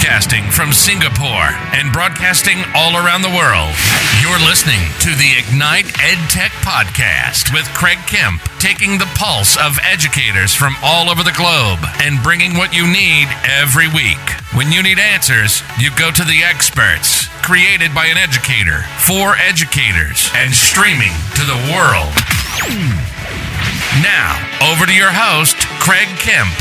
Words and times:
Broadcasting 0.00 0.50
from 0.50 0.72
Singapore 0.72 1.52
and 1.76 1.92
broadcasting 1.92 2.64
all 2.74 2.96
around 2.96 3.20
the 3.20 3.36
world. 3.36 3.76
You're 4.24 4.40
listening 4.40 4.80
to 5.04 5.12
the 5.12 5.36
Ignite 5.36 5.92
EdTech 6.00 6.56
Podcast 6.64 7.52
with 7.52 7.68
Craig 7.76 7.98
Kemp, 8.08 8.40
taking 8.58 8.96
the 8.96 9.12
pulse 9.12 9.60
of 9.60 9.76
educators 9.84 10.54
from 10.54 10.72
all 10.82 11.10
over 11.10 11.22
the 11.22 11.36
globe 11.36 11.84
and 12.00 12.22
bringing 12.22 12.56
what 12.56 12.72
you 12.72 12.88
need 12.88 13.28
every 13.44 13.88
week. 13.92 14.24
When 14.56 14.72
you 14.72 14.82
need 14.82 14.98
answers, 14.98 15.60
you 15.76 15.90
go 15.92 16.10
to 16.10 16.24
the 16.24 16.48
experts. 16.48 17.28
Created 17.44 17.94
by 17.94 18.06
an 18.06 18.16
educator, 18.16 18.80
for 19.04 19.36
educators, 19.36 20.32
and 20.32 20.48
streaming 20.54 21.12
to 21.36 21.44
the 21.44 21.60
world. 21.76 22.16
Now, 24.00 24.32
over 24.64 24.86
to 24.86 24.96
your 24.96 25.12
host, 25.12 25.60
Craig 25.76 26.08
Kemp. 26.24 26.56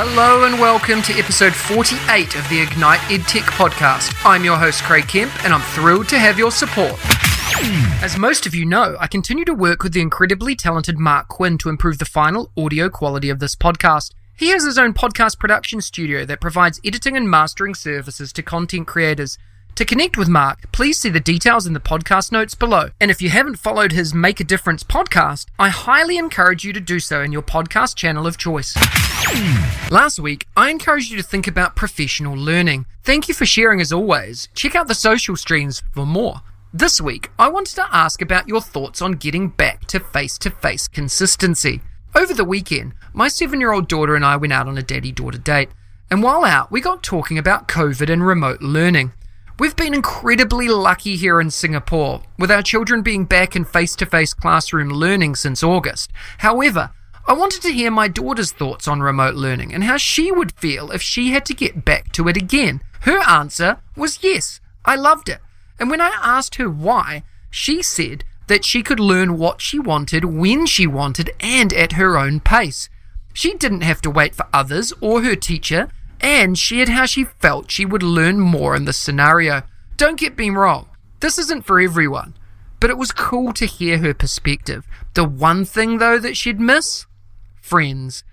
Hello 0.00 0.44
and 0.44 0.60
welcome 0.60 1.02
to 1.02 1.12
episode 1.14 1.52
48 1.52 2.36
of 2.36 2.48
the 2.48 2.60
Ignite 2.60 3.00
EdTech 3.10 3.50
podcast. 3.58 4.14
I'm 4.24 4.44
your 4.44 4.56
host, 4.56 4.84
Craig 4.84 5.08
Kemp, 5.08 5.44
and 5.44 5.52
I'm 5.52 5.60
thrilled 5.60 6.08
to 6.10 6.20
have 6.20 6.38
your 6.38 6.52
support. 6.52 6.94
As 8.00 8.16
most 8.16 8.46
of 8.46 8.54
you 8.54 8.64
know, 8.64 8.96
I 9.00 9.08
continue 9.08 9.44
to 9.44 9.52
work 9.52 9.82
with 9.82 9.94
the 9.94 10.00
incredibly 10.00 10.54
talented 10.54 11.00
Mark 11.00 11.26
Quinn 11.26 11.58
to 11.58 11.68
improve 11.68 11.98
the 11.98 12.04
final 12.04 12.52
audio 12.56 12.88
quality 12.88 13.28
of 13.28 13.40
this 13.40 13.56
podcast. 13.56 14.12
He 14.36 14.50
has 14.50 14.64
his 14.64 14.78
own 14.78 14.94
podcast 14.94 15.40
production 15.40 15.80
studio 15.80 16.24
that 16.26 16.40
provides 16.40 16.80
editing 16.84 17.16
and 17.16 17.28
mastering 17.28 17.74
services 17.74 18.32
to 18.34 18.42
content 18.44 18.86
creators. 18.86 19.36
To 19.74 19.84
connect 19.84 20.16
with 20.16 20.28
Mark, 20.28 20.70
please 20.70 21.00
see 21.00 21.08
the 21.08 21.18
details 21.18 21.66
in 21.66 21.72
the 21.72 21.80
podcast 21.80 22.30
notes 22.30 22.54
below. 22.54 22.90
And 23.00 23.10
if 23.10 23.20
you 23.20 23.30
haven't 23.30 23.56
followed 23.56 23.90
his 23.90 24.14
Make 24.14 24.38
a 24.38 24.44
Difference 24.44 24.84
podcast, 24.84 25.46
I 25.58 25.70
highly 25.70 26.18
encourage 26.18 26.62
you 26.62 26.72
to 26.72 26.80
do 26.80 27.00
so 27.00 27.20
in 27.20 27.32
your 27.32 27.42
podcast 27.42 27.96
channel 27.96 28.28
of 28.28 28.38
choice. 28.38 28.76
Last 29.90 30.18
week, 30.18 30.46
I 30.56 30.70
encouraged 30.70 31.10
you 31.10 31.16
to 31.16 31.22
think 31.22 31.46
about 31.46 31.76
professional 31.76 32.36
learning. 32.36 32.86
Thank 33.04 33.28
you 33.28 33.34
for 33.34 33.46
sharing 33.46 33.80
as 33.80 33.92
always. 33.92 34.48
Check 34.54 34.74
out 34.74 34.88
the 34.88 34.94
social 34.94 35.36
streams 35.36 35.82
for 35.92 36.04
more. 36.04 36.42
This 36.72 37.00
week, 37.00 37.30
I 37.38 37.48
wanted 37.48 37.76
to 37.76 37.88
ask 37.90 38.20
about 38.20 38.48
your 38.48 38.60
thoughts 38.60 39.00
on 39.00 39.12
getting 39.12 39.48
back 39.48 39.86
to 39.86 40.00
face 40.00 40.36
to 40.38 40.50
face 40.50 40.86
consistency. 40.86 41.80
Over 42.14 42.34
the 42.34 42.44
weekend, 42.44 42.92
my 43.14 43.28
seven 43.28 43.60
year 43.60 43.72
old 43.72 43.88
daughter 43.88 44.14
and 44.14 44.24
I 44.24 44.36
went 44.36 44.52
out 44.52 44.68
on 44.68 44.76
a 44.76 44.82
daddy 44.82 45.12
daughter 45.12 45.38
date, 45.38 45.70
and 46.10 46.22
while 46.22 46.44
out, 46.44 46.70
we 46.70 46.80
got 46.80 47.02
talking 47.02 47.38
about 47.38 47.68
COVID 47.68 48.10
and 48.10 48.26
remote 48.26 48.60
learning. 48.60 49.12
We've 49.58 49.74
been 49.74 49.94
incredibly 49.94 50.68
lucky 50.68 51.16
here 51.16 51.40
in 51.40 51.50
Singapore, 51.50 52.22
with 52.38 52.50
our 52.50 52.62
children 52.62 53.02
being 53.02 53.24
back 53.24 53.56
in 53.56 53.64
face 53.64 53.96
to 53.96 54.06
face 54.06 54.34
classroom 54.34 54.90
learning 54.90 55.36
since 55.36 55.62
August. 55.62 56.12
However, 56.38 56.90
I 57.28 57.34
wanted 57.34 57.60
to 57.62 57.72
hear 57.74 57.90
my 57.90 58.08
daughter's 58.08 58.52
thoughts 58.52 58.88
on 58.88 59.02
remote 59.02 59.34
learning 59.34 59.74
and 59.74 59.84
how 59.84 59.98
she 59.98 60.32
would 60.32 60.56
feel 60.56 60.90
if 60.90 61.02
she 61.02 61.28
had 61.28 61.44
to 61.44 61.54
get 61.54 61.84
back 61.84 62.10
to 62.12 62.26
it 62.26 62.38
again. 62.38 62.80
Her 63.00 63.18
answer 63.28 63.76
was 63.94 64.24
yes, 64.24 64.60
I 64.86 64.96
loved 64.96 65.28
it. 65.28 65.40
And 65.78 65.90
when 65.90 66.00
I 66.00 66.18
asked 66.22 66.54
her 66.54 66.70
why, 66.70 67.24
she 67.50 67.82
said 67.82 68.24
that 68.46 68.64
she 68.64 68.82
could 68.82 68.98
learn 68.98 69.36
what 69.36 69.60
she 69.60 69.78
wanted 69.78 70.24
when 70.24 70.64
she 70.64 70.86
wanted 70.86 71.28
and 71.38 71.70
at 71.74 71.92
her 71.92 72.16
own 72.16 72.40
pace. 72.40 72.88
She 73.34 73.52
didn't 73.52 73.82
have 73.82 74.00
to 74.02 74.10
wait 74.10 74.34
for 74.34 74.46
others 74.50 74.94
or 75.02 75.20
her 75.20 75.36
teacher 75.36 75.90
and 76.22 76.58
shared 76.58 76.88
how 76.88 77.04
she 77.04 77.24
felt 77.24 77.70
she 77.70 77.84
would 77.84 78.02
learn 78.02 78.40
more 78.40 78.74
in 78.74 78.86
this 78.86 78.96
scenario. 78.96 79.64
Don't 79.98 80.18
get 80.18 80.38
me 80.38 80.48
wrong, 80.48 80.88
this 81.20 81.38
isn't 81.38 81.66
for 81.66 81.78
everyone, 81.78 82.38
but 82.80 82.88
it 82.88 82.96
was 82.96 83.12
cool 83.12 83.52
to 83.52 83.66
hear 83.66 83.98
her 83.98 84.14
perspective. 84.14 84.86
The 85.12 85.24
one 85.24 85.66
thing, 85.66 85.98
though, 85.98 86.18
that 86.18 86.34
she'd 86.34 86.58
miss? 86.58 87.04
Friends. 87.68 88.24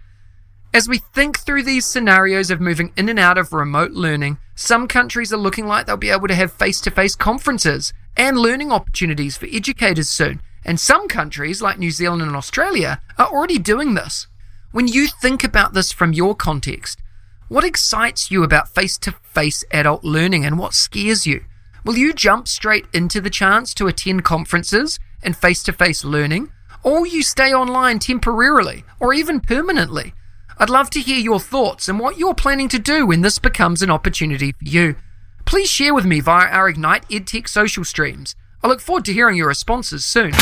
As 0.74 0.88
we 0.88 1.00
think 1.14 1.38
through 1.38 1.64
these 1.64 1.86
scenarios 1.86 2.50
of 2.50 2.62
moving 2.62 2.94
in 2.96 3.10
and 3.10 3.20
out 3.20 3.38
of 3.38 3.52
remote 3.52 3.92
learning, 3.92 4.38
some 4.56 4.88
countries 4.88 5.34
are 5.34 5.38
looking 5.38 5.68
like 5.68 5.86
they'll 5.86 5.98
be 5.98 6.10
able 6.10 6.30
to 6.30 6.36
have 6.36 6.54
face 6.54 6.80
to 6.82 6.90
face 6.90 7.18
conferences 7.18 7.92
and 8.16 8.38
learning 8.38 8.72
opportunities 8.72 9.36
for 9.36 9.48
educators 9.52 10.08
soon. 10.08 10.42
And 10.64 10.80
some 10.80 11.10
countries, 11.10 11.62
like 11.62 11.78
New 11.78 11.92
Zealand 11.92 12.22
and 12.22 12.34
Australia, 12.34 13.02
are 13.18 13.28
already 13.28 13.60
doing 13.60 13.96
this. 13.96 14.28
When 14.72 14.88
you 14.88 15.08
think 15.08 15.44
about 15.44 15.74
this 15.74 15.92
from 15.92 16.14
your 16.14 16.34
context, 16.34 17.02
what 17.50 17.66
excites 17.66 18.32
you 18.32 18.42
about 18.42 18.70
face 18.70 18.98
to 19.00 19.12
face 19.22 19.66
adult 19.72 20.06
learning 20.06 20.46
and 20.46 20.58
what 20.58 20.74
scares 20.74 21.28
you? 21.28 21.44
Will 21.84 21.98
you 21.98 22.14
jump 22.14 22.48
straight 22.48 22.86
into 22.94 23.20
the 23.20 23.30
chance 23.30 23.74
to 23.74 23.88
attend 23.88 24.24
conferences 24.24 24.98
and 25.22 25.36
face 25.36 25.62
to 25.64 25.74
face 25.74 26.06
learning? 26.06 26.52
Or 26.86 27.08
you 27.08 27.24
stay 27.24 27.52
online 27.52 27.98
temporarily 27.98 28.84
or 29.00 29.12
even 29.12 29.40
permanently? 29.40 30.14
I'd 30.60 30.70
love 30.70 30.92
to 30.92 31.00
hear 31.00 31.18
your 31.18 31.40
thoughts 31.40 31.90
and 31.90 32.00
what 32.00 32.20
you're 32.20 32.36
planning 32.36 32.70
to 32.70 32.78
do 32.78 33.08
when 33.08 33.22
this 33.22 33.40
becomes 33.40 33.82
an 33.82 33.90
opportunity 33.90 34.52
for 34.52 34.64
you. 34.64 34.96
Please 35.46 35.68
share 35.68 35.96
with 35.96 36.06
me 36.06 36.20
via 36.20 36.48
our 36.48 36.70
Ignite 36.70 37.10
EdTech 37.10 37.50
social 37.50 37.84
streams. 37.84 38.36
I 38.64 38.68
look 38.68 38.82
forward 38.82 39.04
to 39.06 39.14
hearing 39.14 39.36
your 39.36 39.48
responses 39.48 40.06
soon. 40.06 40.34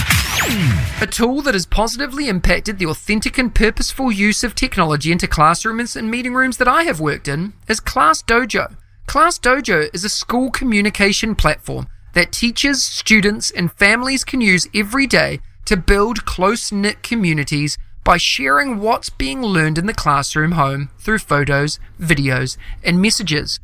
A 1.00 1.08
tool 1.10 1.42
that 1.44 1.56
has 1.56 1.66
positively 1.66 2.28
impacted 2.28 2.78
the 2.78 2.88
authentic 2.88 3.38
and 3.38 3.56
purposeful 3.56 4.12
use 4.12 4.44
of 4.44 4.54
technology 4.54 5.14
into 5.14 5.30
classrooms 5.30 5.96
and 5.96 6.12
meeting 6.12 6.34
rooms 6.34 6.58
that 6.58 6.68
I 6.68 6.84
have 6.84 7.00
worked 7.00 7.30
in 7.30 7.54
is 7.70 7.80
Class 7.80 8.22
Dojo. 8.22 8.76
Class 9.08 9.40
Dojo 9.40 9.90
is 9.94 10.04
a 10.04 10.10
school 10.10 10.52
communication 10.52 11.36
platform 11.36 11.88
that 12.16 12.34
teachers, 12.34 12.84
students, 12.84 13.50
and 13.50 13.72
families 13.72 14.26
can 14.26 14.42
use 14.42 14.68
every 14.76 15.08
day 15.08 15.40
to 15.66 15.78
build 15.78 16.26
close 16.26 16.72
knit 16.72 17.04
communities 17.04 17.78
by 18.04 18.18
sharing 18.18 18.80
what's 18.80 19.10
being 19.10 19.42
learned 19.42 19.78
in 19.78 19.86
the 19.86 19.94
classroom 19.94 20.54
home 20.54 20.90
through 21.00 21.20
photos, 21.20 21.80
videos, 22.00 22.58
and 22.84 23.02
messages. 23.02 23.60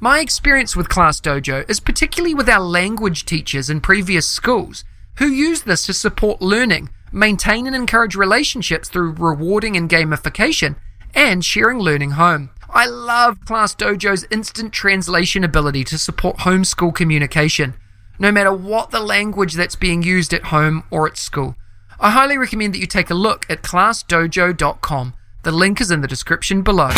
My 0.00 0.20
experience 0.20 0.76
with 0.76 0.88
Class 0.88 1.20
Dojo 1.20 1.68
is 1.68 1.80
particularly 1.80 2.34
with 2.34 2.48
our 2.48 2.60
language 2.60 3.24
teachers 3.24 3.70
in 3.70 3.80
previous 3.80 4.26
schools 4.26 4.84
who 5.18 5.26
use 5.26 5.62
this 5.62 5.86
to 5.86 5.92
support 5.92 6.40
learning, 6.40 6.90
maintain 7.12 7.66
and 7.66 7.74
encourage 7.74 8.14
relationships 8.14 8.88
through 8.88 9.12
rewarding 9.12 9.76
and 9.76 9.90
gamification, 9.90 10.76
and 11.14 11.44
sharing 11.44 11.78
learning 11.78 12.12
home. 12.12 12.50
I 12.70 12.86
love 12.86 13.44
Class 13.44 13.74
Dojo's 13.74 14.26
instant 14.30 14.72
translation 14.72 15.42
ability 15.42 15.84
to 15.84 15.98
support 15.98 16.38
homeschool 16.38 16.94
communication, 16.94 17.74
no 18.18 18.32
matter 18.32 18.52
what 18.52 18.90
the 18.90 19.00
language 19.00 19.54
that's 19.54 19.76
being 19.76 20.02
used 20.02 20.32
at 20.34 20.44
home 20.44 20.84
or 20.90 21.06
at 21.06 21.16
school. 21.16 21.56
I 22.00 22.10
highly 22.10 22.38
recommend 22.38 22.74
that 22.74 22.78
you 22.78 22.86
take 22.86 23.10
a 23.10 23.14
look 23.14 23.44
at 23.50 23.62
classdojo.com. 23.62 25.14
The 25.42 25.52
link 25.52 25.80
is 25.80 25.90
in 25.90 26.00
the 26.00 26.08
description 26.08 26.62
below. 26.62 26.90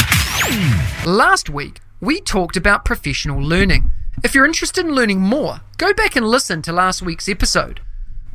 Last 1.07 1.49
week, 1.49 1.81
we 2.01 2.21
talked 2.21 2.57
about 2.57 2.85
professional 2.85 3.41
learning. 3.41 3.93
If 4.23 4.35
you're 4.35 4.47
interested 4.47 4.85
in 4.85 4.95
learning 4.95 5.21
more, 5.21 5.61
go 5.79 5.93
back 5.95 6.17
and 6.17 6.27
listen 6.27 6.63
to 6.63 6.73
last 6.73 7.03
week's 7.03 7.29
episode. 7.29 7.81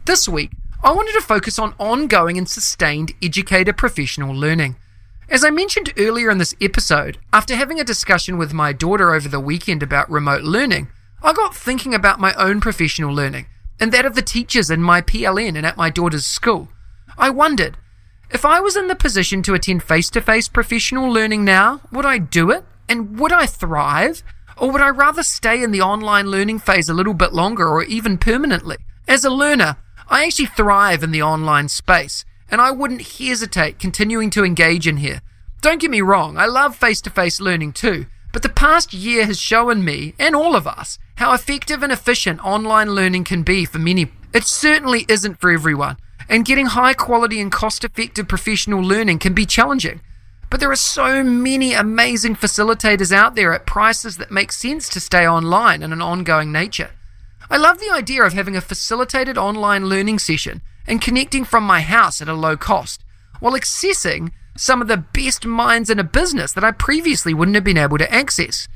This 0.06 0.28
week, 0.28 0.52
I 0.84 0.92
wanted 0.92 1.14
to 1.14 1.22
focus 1.22 1.58
on 1.58 1.74
ongoing 1.80 2.38
and 2.38 2.48
sustained 2.48 3.14
educator 3.22 3.74
professional 3.74 4.34
learning. 4.34 4.76
As 5.30 5.44
I 5.44 5.50
mentioned 5.50 5.94
earlier 5.98 6.30
in 6.30 6.38
this 6.38 6.56
episode, 6.62 7.18
after 7.34 7.56
having 7.56 7.80
a 7.80 7.84
discussion 7.84 8.38
with 8.38 8.54
my 8.54 8.72
daughter 8.72 9.14
over 9.14 9.28
the 9.28 9.40
weekend 9.40 9.82
about 9.82 10.10
remote 10.10 10.44
learning, 10.44 10.88
I 11.24 11.34
got 11.34 11.56
thinking 11.56 11.94
about 11.94 12.20
my 12.20 12.34
own 12.36 12.62
professional 12.62 13.14
learning 13.14 13.48
and 13.80 13.92
that 13.92 14.06
of 14.06 14.16
the 14.16 14.22
teachers 14.22 14.70
in 14.70 14.82
my 14.82 15.02
PLN 15.02 15.58
and 15.58 15.66
at 15.66 15.78
my 15.78 15.90
daughter's 15.90 16.26
school. 16.26 16.70
I 17.18 17.30
wondered, 17.30 17.78
if 18.30 18.46
I 18.46 18.60
was 18.60 18.76
in 18.76 18.88
the 18.88 18.96
position 18.96 19.42
to 19.44 19.54
attend 19.54 19.84
face 19.84 20.10
to 20.12 20.22
face 20.22 20.48
professional 20.48 21.12
learning 21.12 21.46
now, 21.46 21.82
would 21.92 22.06
I 22.06 22.18
do 22.18 22.52
it? 22.52 22.66
And 22.88 23.20
would 23.20 23.32
I 23.32 23.46
thrive? 23.46 24.24
Or 24.58 24.72
would 24.72 24.82
I 24.82 24.90
rather 24.90 25.24
stay 25.24 25.62
in 25.64 25.72
the 25.72 25.82
online 25.82 26.28
learning 26.28 26.60
phase 26.60 26.90
a 26.90 26.94
little 26.94 27.14
bit 27.14 27.34
longer 27.34 27.68
or 27.68 27.84
even 27.84 28.18
permanently? 28.18 28.78
As 29.08 29.26
a 29.26 29.30
learner, 29.30 29.78
I 30.08 30.26
actually 30.26 30.48
thrive 30.48 31.04
in 31.04 31.12
the 31.12 31.22
online 31.22 31.68
space, 31.68 32.26
and 32.50 32.62
I 32.62 32.72
wouldn't 32.72 33.18
hesitate 33.18 33.80
continuing 33.80 34.30
to 34.32 34.44
engage 34.44 34.88
in 34.88 34.98
here. 34.98 35.22
Don't 35.62 35.82
get 35.82 35.92
me 35.92 36.02
wrong, 36.02 36.38
I 36.38 36.46
love 36.46 36.76
face 36.76 37.02
to 37.02 37.10
face 37.10 37.40
learning 37.40 37.74
too, 37.74 38.06
but 38.36 38.44
the 38.44 38.50
past 38.50 38.94
year 38.94 39.26
has 39.26 39.40
shown 39.40 39.86
me, 39.86 40.14
and 40.20 40.36
all 40.36 40.58
of 40.58 40.68
us, 40.68 41.00
how 41.16 41.34
effective 41.34 41.82
and 41.82 41.90
efficient 41.90 42.44
online 42.44 42.90
learning 42.90 43.24
can 43.24 43.44
be 43.44 43.64
for 43.64 43.80
many. 43.80 44.12
It 44.34 44.44
certainly 44.44 45.06
isn't 45.08 45.40
for 45.40 45.52
everyone, 45.52 45.96
and 46.28 46.44
getting 46.44 46.66
high 46.66 46.96
quality 46.96 47.40
and 47.40 47.50
cost 47.50 47.86
effective 47.86 48.28
professional 48.28 48.82
learning 48.82 49.20
can 49.20 49.34
be 49.34 49.46
challenging. 49.46 50.02
But 50.50 50.60
there 50.60 50.70
are 50.70 50.76
so 50.76 51.24
many 51.24 51.72
amazing 51.72 52.36
facilitators 52.36 53.14
out 53.14 53.36
there 53.36 53.54
at 53.54 53.66
prices 53.66 54.18
that 54.18 54.32
make 54.32 54.52
sense 54.52 54.90
to 54.90 55.00
stay 55.00 55.26
online 55.26 55.82
in 55.82 55.94
an 55.94 56.02
ongoing 56.02 56.52
nature. 56.52 56.90
I 57.50 57.56
love 57.56 57.80
the 57.80 57.94
idea 57.94 58.22
of 58.24 58.34
having 58.34 58.58
a 58.58 58.60
facilitated 58.60 59.38
online 59.38 59.88
learning 59.88 60.20
session 60.20 60.62
and 60.86 61.02
connecting 61.02 61.46
from 61.46 61.64
my 61.64 61.80
house 61.80 62.22
at 62.22 62.28
a 62.28 62.34
low 62.34 62.58
cost, 62.58 63.02
while 63.40 63.54
accessing 63.54 64.32
some 64.58 64.82
of 64.82 64.88
the 64.88 64.98
best 64.98 65.46
minds 65.46 65.90
in 65.90 66.00
a 66.00 66.04
business 66.04 66.54
that 66.54 66.64
I 66.64 66.72
previously 66.72 67.34
wouldn't 67.34 67.56
have 67.56 67.64
been 67.64 67.78
able 67.78 67.98
to 67.98 68.14
access. 68.14 68.68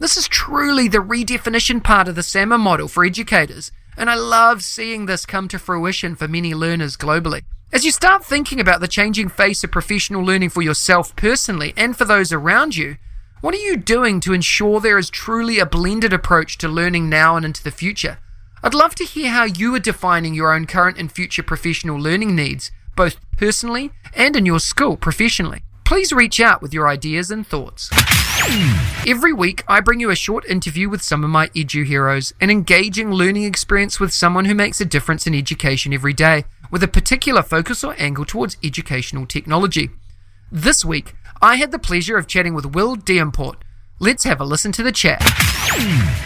This 0.00 0.16
is 0.16 0.28
truly 0.28 0.88
the 0.88 0.98
redefinition 0.98 1.82
part 1.82 2.08
of 2.08 2.14
the 2.14 2.22
SAMR 2.22 2.58
model 2.58 2.88
for 2.88 3.04
educators, 3.04 3.70
and 3.96 4.08
I 4.10 4.14
love 4.14 4.62
seeing 4.62 5.06
this 5.06 5.26
come 5.26 5.48
to 5.48 5.58
fruition 5.58 6.16
for 6.16 6.28
many 6.28 6.54
learners 6.54 6.96
globally. 6.96 7.42
As 7.72 7.84
you 7.84 7.90
start 7.90 8.24
thinking 8.24 8.60
about 8.60 8.80
the 8.80 8.88
changing 8.88 9.28
face 9.28 9.62
of 9.62 9.70
professional 9.70 10.24
learning 10.24 10.50
for 10.50 10.62
yourself 10.62 11.14
personally 11.16 11.74
and 11.76 11.96
for 11.96 12.04
those 12.04 12.32
around 12.32 12.76
you, 12.76 12.96
What 13.40 13.54
are 13.54 13.58
you 13.58 13.76
doing 13.76 14.18
to 14.20 14.32
ensure 14.32 14.80
there 14.80 14.98
is 14.98 15.10
truly 15.10 15.60
a 15.60 15.66
blended 15.66 16.12
approach 16.12 16.58
to 16.58 16.68
learning 16.68 17.08
now 17.08 17.36
and 17.36 17.46
into 17.46 17.62
the 17.62 17.70
future? 17.70 18.18
I'd 18.64 18.74
love 18.74 18.96
to 18.96 19.04
hear 19.04 19.30
how 19.30 19.44
you 19.44 19.72
are 19.76 19.80
defining 19.80 20.34
your 20.34 20.52
own 20.52 20.66
current 20.66 20.98
and 20.98 21.10
future 21.10 21.44
professional 21.44 22.00
learning 22.00 22.34
needs, 22.34 22.72
both 22.98 23.16
personally 23.36 23.92
and 24.16 24.34
in 24.34 24.44
your 24.44 24.58
school 24.58 24.96
professionally. 24.96 25.62
Please 25.84 26.12
reach 26.12 26.40
out 26.40 26.60
with 26.60 26.74
your 26.74 26.88
ideas 26.88 27.30
and 27.30 27.46
thoughts. 27.46 27.88
Every 29.06 29.32
week, 29.32 29.62
I 29.68 29.78
bring 29.78 30.00
you 30.00 30.10
a 30.10 30.16
short 30.16 30.44
interview 30.46 30.88
with 30.88 31.00
some 31.00 31.22
of 31.22 31.30
my 31.30 31.46
edu 31.50 31.84
heroes, 31.86 32.32
an 32.40 32.50
engaging 32.50 33.12
learning 33.12 33.44
experience 33.44 34.00
with 34.00 34.12
someone 34.12 34.46
who 34.46 34.54
makes 34.54 34.80
a 34.80 34.84
difference 34.84 35.28
in 35.28 35.34
education 35.34 35.92
every 35.92 36.12
day, 36.12 36.44
with 36.72 36.82
a 36.82 36.88
particular 36.88 37.42
focus 37.42 37.84
or 37.84 37.94
angle 37.98 38.24
towards 38.24 38.56
educational 38.64 39.26
technology. 39.26 39.90
This 40.50 40.84
week, 40.84 41.14
I 41.40 41.54
had 41.54 41.70
the 41.70 41.78
pleasure 41.78 42.18
of 42.18 42.26
chatting 42.26 42.54
with 42.54 42.74
Will 42.74 42.96
Deyamport. 42.96 43.58
Let's 44.00 44.24
have 44.24 44.40
a 44.40 44.44
listen 44.44 44.72
to 44.72 44.82
the 44.82 44.90
chat. 44.90 45.20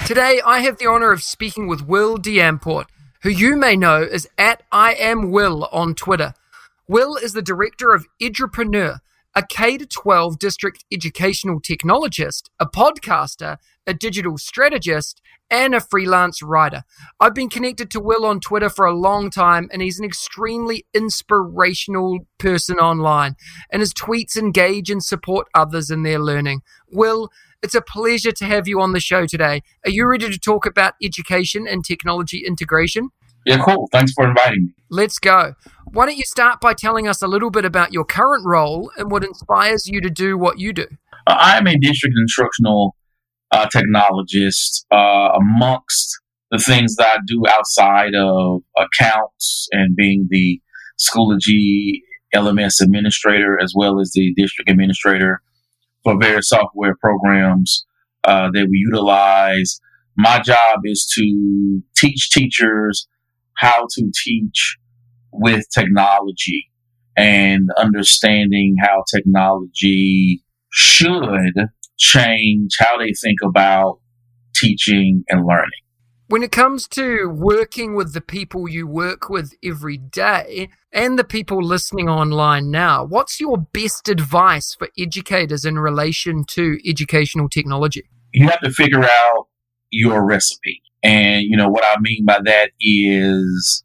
Today, 0.06 0.40
I 0.44 0.60
have 0.60 0.78
the 0.78 0.86
honor 0.86 1.12
of 1.12 1.22
speaking 1.22 1.68
with 1.68 1.86
Will 1.86 2.16
Deyamport, 2.16 2.86
who 3.25 3.28
you 3.28 3.56
may 3.56 3.76
know 3.76 4.02
as 4.02 4.26
at 4.38 4.62
I 4.72 4.94
am 4.94 5.30
Will 5.30 5.68
on 5.70 5.94
Twitter. 5.94 6.32
Will 6.92 7.16
is 7.16 7.32
the 7.32 7.40
director 7.40 7.94
of 7.94 8.06
Edupreneur, 8.20 8.98
a 9.34 9.42
K 9.46 9.78
12 9.78 10.38
district 10.38 10.84
educational 10.92 11.58
technologist, 11.58 12.50
a 12.60 12.66
podcaster, 12.66 13.56
a 13.86 13.94
digital 13.94 14.36
strategist, 14.36 15.22
and 15.50 15.74
a 15.74 15.80
freelance 15.80 16.42
writer. 16.42 16.82
I've 17.18 17.32
been 17.32 17.48
connected 17.48 17.90
to 17.92 18.00
Will 18.00 18.26
on 18.26 18.40
Twitter 18.40 18.68
for 18.68 18.84
a 18.84 18.94
long 18.94 19.30
time, 19.30 19.70
and 19.72 19.80
he's 19.80 19.98
an 19.98 20.04
extremely 20.04 20.84
inspirational 20.92 22.26
person 22.36 22.76
online, 22.76 23.36
and 23.70 23.80
his 23.80 23.94
tweets 23.94 24.36
engage 24.36 24.90
and 24.90 25.02
support 25.02 25.46
others 25.54 25.90
in 25.90 26.02
their 26.02 26.18
learning. 26.18 26.60
Will, 26.90 27.30
it's 27.62 27.74
a 27.74 27.80
pleasure 27.80 28.32
to 28.32 28.44
have 28.44 28.68
you 28.68 28.82
on 28.82 28.92
the 28.92 29.00
show 29.00 29.24
today. 29.24 29.62
Are 29.86 29.90
you 29.90 30.06
ready 30.06 30.28
to 30.28 30.38
talk 30.38 30.66
about 30.66 30.92
education 31.02 31.66
and 31.66 31.86
technology 31.86 32.44
integration? 32.46 33.08
Yeah, 33.46 33.62
cool. 33.64 33.88
Thanks 33.90 34.12
for 34.12 34.28
inviting 34.28 34.66
me. 34.66 34.74
Let's 34.90 35.18
go. 35.18 35.54
Why 35.92 36.06
don't 36.06 36.16
you 36.16 36.24
start 36.24 36.62
by 36.62 36.72
telling 36.72 37.06
us 37.06 37.20
a 37.20 37.26
little 37.26 37.50
bit 37.50 37.66
about 37.66 37.92
your 37.92 38.06
current 38.06 38.46
role 38.46 38.90
and 38.96 39.10
what 39.10 39.24
inspires 39.24 39.86
you 39.86 40.00
to 40.00 40.08
do 40.08 40.38
what 40.38 40.58
you 40.58 40.72
do? 40.72 40.86
Uh, 41.26 41.36
I 41.38 41.58
am 41.58 41.66
a 41.66 41.78
district 41.78 42.14
instructional 42.18 42.96
uh, 43.50 43.66
technologist. 43.66 44.86
Uh, 44.90 45.36
amongst 45.36 46.18
the 46.50 46.58
things 46.58 46.96
that 46.96 47.06
I 47.06 47.20
do 47.26 47.42
outside 47.46 48.14
of 48.14 48.62
accounts 48.74 49.68
and 49.72 49.94
being 49.94 50.28
the 50.30 50.62
Schoology 50.98 52.00
LMS 52.34 52.80
administrator, 52.80 53.60
as 53.62 53.74
well 53.76 54.00
as 54.00 54.12
the 54.12 54.32
district 54.34 54.70
administrator 54.70 55.42
for 56.04 56.18
various 56.18 56.48
software 56.48 56.96
programs 56.96 57.84
uh, 58.24 58.48
that 58.54 58.66
we 58.70 58.78
utilize. 58.78 59.78
My 60.16 60.40
job 60.40 60.80
is 60.84 61.06
to 61.16 61.82
teach 61.94 62.30
teachers 62.30 63.06
how 63.58 63.86
to 63.90 64.10
teach 64.24 64.78
with 65.32 65.64
technology 65.75 66.70
and 67.17 67.69
understanding 67.76 68.76
how 68.81 69.05
technology 69.14 70.43
should 70.70 71.55
change 71.99 72.70
how 72.79 72.99
they 72.99 73.12
think 73.12 73.38
about 73.44 74.00
teaching 74.55 75.25
and 75.29 75.46
learning. 75.46 75.70
When 76.29 76.43
it 76.43 76.50
comes 76.50 76.88
to 76.88 77.26
working 77.26 77.94
with 77.94 78.14
the 78.14 78.23
people 78.23 78.67
you 78.67 78.87
work 78.87 79.29
with 79.29 79.52
every 79.62 79.99
day 79.99 80.70
and 80.90 81.19
the 81.19 81.25
people 81.25 81.62
listening 81.62 82.08
online 82.08 82.70
now, 82.70 83.05
what's 83.05 83.38
your 83.38 83.58
best 83.58 84.08
advice 84.08 84.75
for 84.75 84.88
educators 84.99 85.67
in 85.67 85.78
relation 85.78 86.44
to 86.49 86.78
educational 86.88 87.50
technology? 87.50 88.05
You 88.32 88.49
have 88.49 88.61
to 88.61 88.70
figure 88.70 89.05
out 89.05 89.49
your 89.90 90.25
recipe. 90.25 90.81
And, 91.02 91.43
you 91.43 91.56
know, 91.56 91.69
what 91.69 91.85
I 91.85 92.00
mean 92.00 92.25
by 92.25 92.38
that 92.44 92.70
is, 92.81 93.85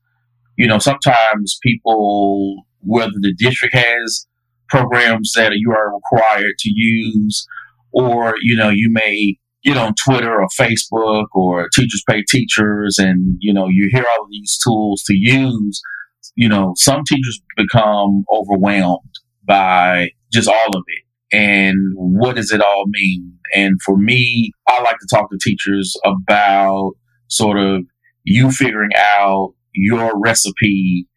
you 0.58 0.68
know, 0.68 0.80
sometimes 0.80 1.58
people, 1.64 2.64
whether 2.82 3.14
the 3.20 3.34
district 3.38 3.76
has 3.76 4.28
programs 4.70 5.32
that 5.36 5.54
you 5.56 5.72
are 5.72 5.94
required 5.94 6.54
to 6.60 6.70
use, 6.74 7.48
or, 7.92 8.36
you 8.42 8.58
know, 8.58 8.70
you 8.70 8.90
may 8.92 9.38
get 9.64 9.78
on 9.78 9.94
Twitter 10.06 10.40
or 10.40 10.48
Facebook 10.60 11.28
or 11.34 11.68
teachers 11.74 12.04
pay 12.10 12.24
teachers 12.24 12.98
and, 12.98 13.38
you 13.40 13.54
know, 13.54 13.68
you 13.70 13.90
hear 13.92 14.04
all 14.18 14.26
of 14.26 14.32
these 14.32 14.58
tools 14.64 15.04
to 15.04 15.16
use. 15.16 15.82
You 16.36 16.50
know, 16.50 16.74
some 16.76 17.04
teachers 17.06 17.42
become 17.56 18.24
overwhelmed 18.32 19.02
by 19.46 20.10
just 20.32 20.48
all 20.48 20.76
of 20.76 20.84
it 20.88 21.08
and 21.32 21.76
what 21.96 22.36
does 22.36 22.52
it 22.52 22.62
all 22.62 22.86
mean? 22.88 23.34
And 23.56 23.82
for 23.84 23.98
me, 23.98 24.52
I 24.68 24.82
like 24.82 24.98
to 25.00 25.08
talk 25.10 25.30
to 25.30 25.38
teachers 25.42 25.96
about 26.06 26.94
sort 27.28 27.58
of 27.58 27.84
you 28.24 28.52
figuring 28.52 28.92
out 28.96 29.54
your 29.78 30.20
recipe 30.20 31.08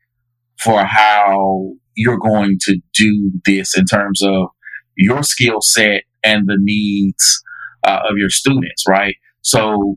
for 0.58 0.84
how 0.84 1.72
you're 1.94 2.18
going 2.18 2.58
to 2.60 2.78
do 2.94 3.32
this 3.44 3.76
in 3.76 3.84
terms 3.86 4.22
of 4.22 4.48
your 4.96 5.22
skill 5.22 5.60
set 5.60 6.02
and 6.22 6.46
the 6.46 6.58
needs 6.58 7.42
uh, 7.84 8.00
of 8.08 8.18
your 8.18 8.28
students, 8.28 8.84
right? 8.88 9.16
So 9.42 9.96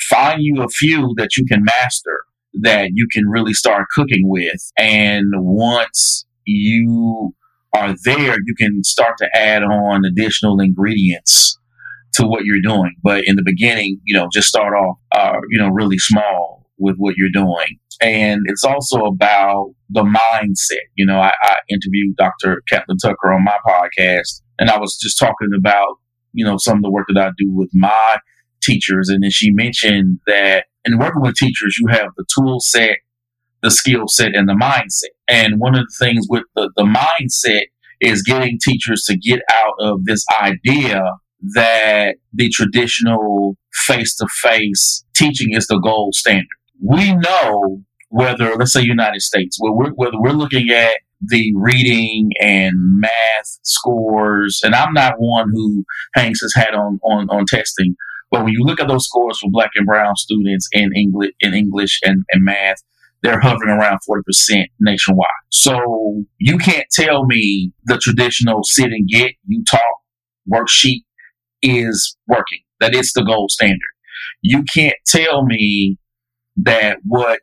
find 0.00 0.40
you 0.42 0.62
a 0.62 0.68
few 0.68 1.14
that 1.16 1.36
you 1.36 1.44
can 1.44 1.64
master 1.64 2.24
that 2.62 2.90
you 2.94 3.06
can 3.12 3.28
really 3.28 3.52
start 3.52 3.88
cooking 3.94 4.22
with. 4.24 4.72
And 4.78 5.26
once 5.36 6.24
you 6.44 7.34
are 7.74 7.94
there, 8.04 8.36
you 8.44 8.54
can 8.56 8.82
start 8.82 9.18
to 9.18 9.28
add 9.36 9.62
on 9.62 10.04
additional 10.04 10.60
ingredients 10.60 11.58
to 12.14 12.26
what 12.26 12.44
you're 12.44 12.62
doing. 12.62 12.94
But 13.02 13.24
in 13.26 13.36
the 13.36 13.42
beginning, 13.44 14.00
you 14.04 14.16
know, 14.16 14.28
just 14.32 14.48
start 14.48 14.74
off, 14.74 14.96
uh, 15.12 15.38
you 15.50 15.58
know, 15.58 15.68
really 15.68 15.98
small 15.98 16.66
with 16.78 16.96
what 16.96 17.16
you're 17.16 17.28
doing. 17.32 17.78
And 18.00 18.40
it's 18.46 18.64
also 18.64 19.04
about 19.04 19.70
the 19.90 20.02
mindset. 20.02 20.84
You 20.96 21.06
know, 21.06 21.18
I, 21.18 21.32
I 21.42 21.56
interviewed 21.68 22.16
Dr. 22.16 22.62
Catlin 22.68 22.98
Tucker 22.98 23.32
on 23.32 23.44
my 23.44 23.56
podcast, 23.66 24.42
and 24.58 24.70
I 24.70 24.78
was 24.78 24.98
just 25.00 25.18
talking 25.18 25.50
about, 25.56 25.96
you 26.32 26.44
know, 26.44 26.56
some 26.58 26.76
of 26.76 26.82
the 26.82 26.90
work 26.90 27.06
that 27.12 27.20
I 27.20 27.30
do 27.38 27.50
with 27.50 27.70
my 27.72 28.18
teachers. 28.62 29.08
And 29.08 29.22
then 29.22 29.30
she 29.30 29.50
mentioned 29.52 30.20
that 30.26 30.66
in 30.84 30.98
working 30.98 31.22
with 31.22 31.34
teachers, 31.34 31.78
you 31.80 31.88
have 31.88 32.08
the 32.16 32.24
tool 32.34 32.60
set, 32.60 32.98
the 33.62 33.70
skill 33.70 34.08
set, 34.08 34.34
and 34.34 34.48
the 34.48 34.54
mindset. 34.54 35.14
And 35.28 35.58
one 35.58 35.74
of 35.74 35.86
the 35.86 36.04
things 36.04 36.26
with 36.28 36.44
the, 36.54 36.70
the 36.76 36.84
mindset 36.84 37.64
is 38.00 38.22
getting 38.22 38.58
teachers 38.62 39.04
to 39.04 39.16
get 39.16 39.40
out 39.50 39.74
of 39.80 40.04
this 40.04 40.24
idea 40.40 41.02
that 41.54 42.16
the 42.32 42.50
traditional 42.50 43.56
face 43.86 44.16
to 44.16 44.26
face 44.42 45.04
teaching 45.14 45.52
is 45.52 45.66
the 45.66 45.78
gold 45.78 46.14
standard. 46.14 46.46
We 46.82 47.14
know 47.14 47.82
whether, 48.08 48.54
let's 48.56 48.72
say, 48.72 48.82
United 48.82 49.22
States, 49.22 49.56
whether 49.60 49.74
we're, 49.74 49.90
whether 49.90 50.20
we're 50.20 50.30
looking 50.30 50.70
at 50.70 50.96
the 51.20 51.52
reading 51.56 52.30
and 52.40 52.74
math 52.76 53.58
scores, 53.62 54.60
and 54.62 54.74
I'm 54.74 54.92
not 54.92 55.14
one 55.18 55.50
who 55.52 55.84
hangs 56.14 56.40
his 56.40 56.54
hat 56.54 56.74
on, 56.74 57.00
on, 57.02 57.28
on 57.30 57.46
testing, 57.46 57.94
but 58.30 58.44
when 58.44 58.52
you 58.52 58.64
look 58.64 58.80
at 58.80 58.88
those 58.88 59.06
scores 59.06 59.38
for 59.38 59.50
black 59.50 59.70
and 59.74 59.86
brown 59.86 60.16
students 60.16 60.68
in 60.72 60.90
English, 60.94 61.32
in 61.40 61.54
English 61.54 62.00
and, 62.04 62.24
and 62.32 62.44
math, 62.44 62.82
they're 63.22 63.40
hovering 63.40 63.70
around 63.70 63.98
40% 64.08 64.66
nationwide. 64.80 65.26
So 65.50 66.22
you 66.38 66.58
can't 66.58 66.86
tell 66.92 67.24
me 67.26 67.72
the 67.84 67.98
traditional 67.98 68.62
sit 68.62 68.92
and 68.92 69.08
get, 69.08 69.32
you 69.46 69.64
talk 69.64 69.80
worksheet 70.52 71.02
is 71.62 72.16
working, 72.28 72.60
that 72.80 72.94
it's 72.94 73.12
the 73.14 73.24
gold 73.24 73.50
standard. 73.50 73.80
You 74.42 74.64
can't 74.72 74.96
tell 75.06 75.44
me 75.44 75.98
that 76.56 76.98
what 77.04 77.40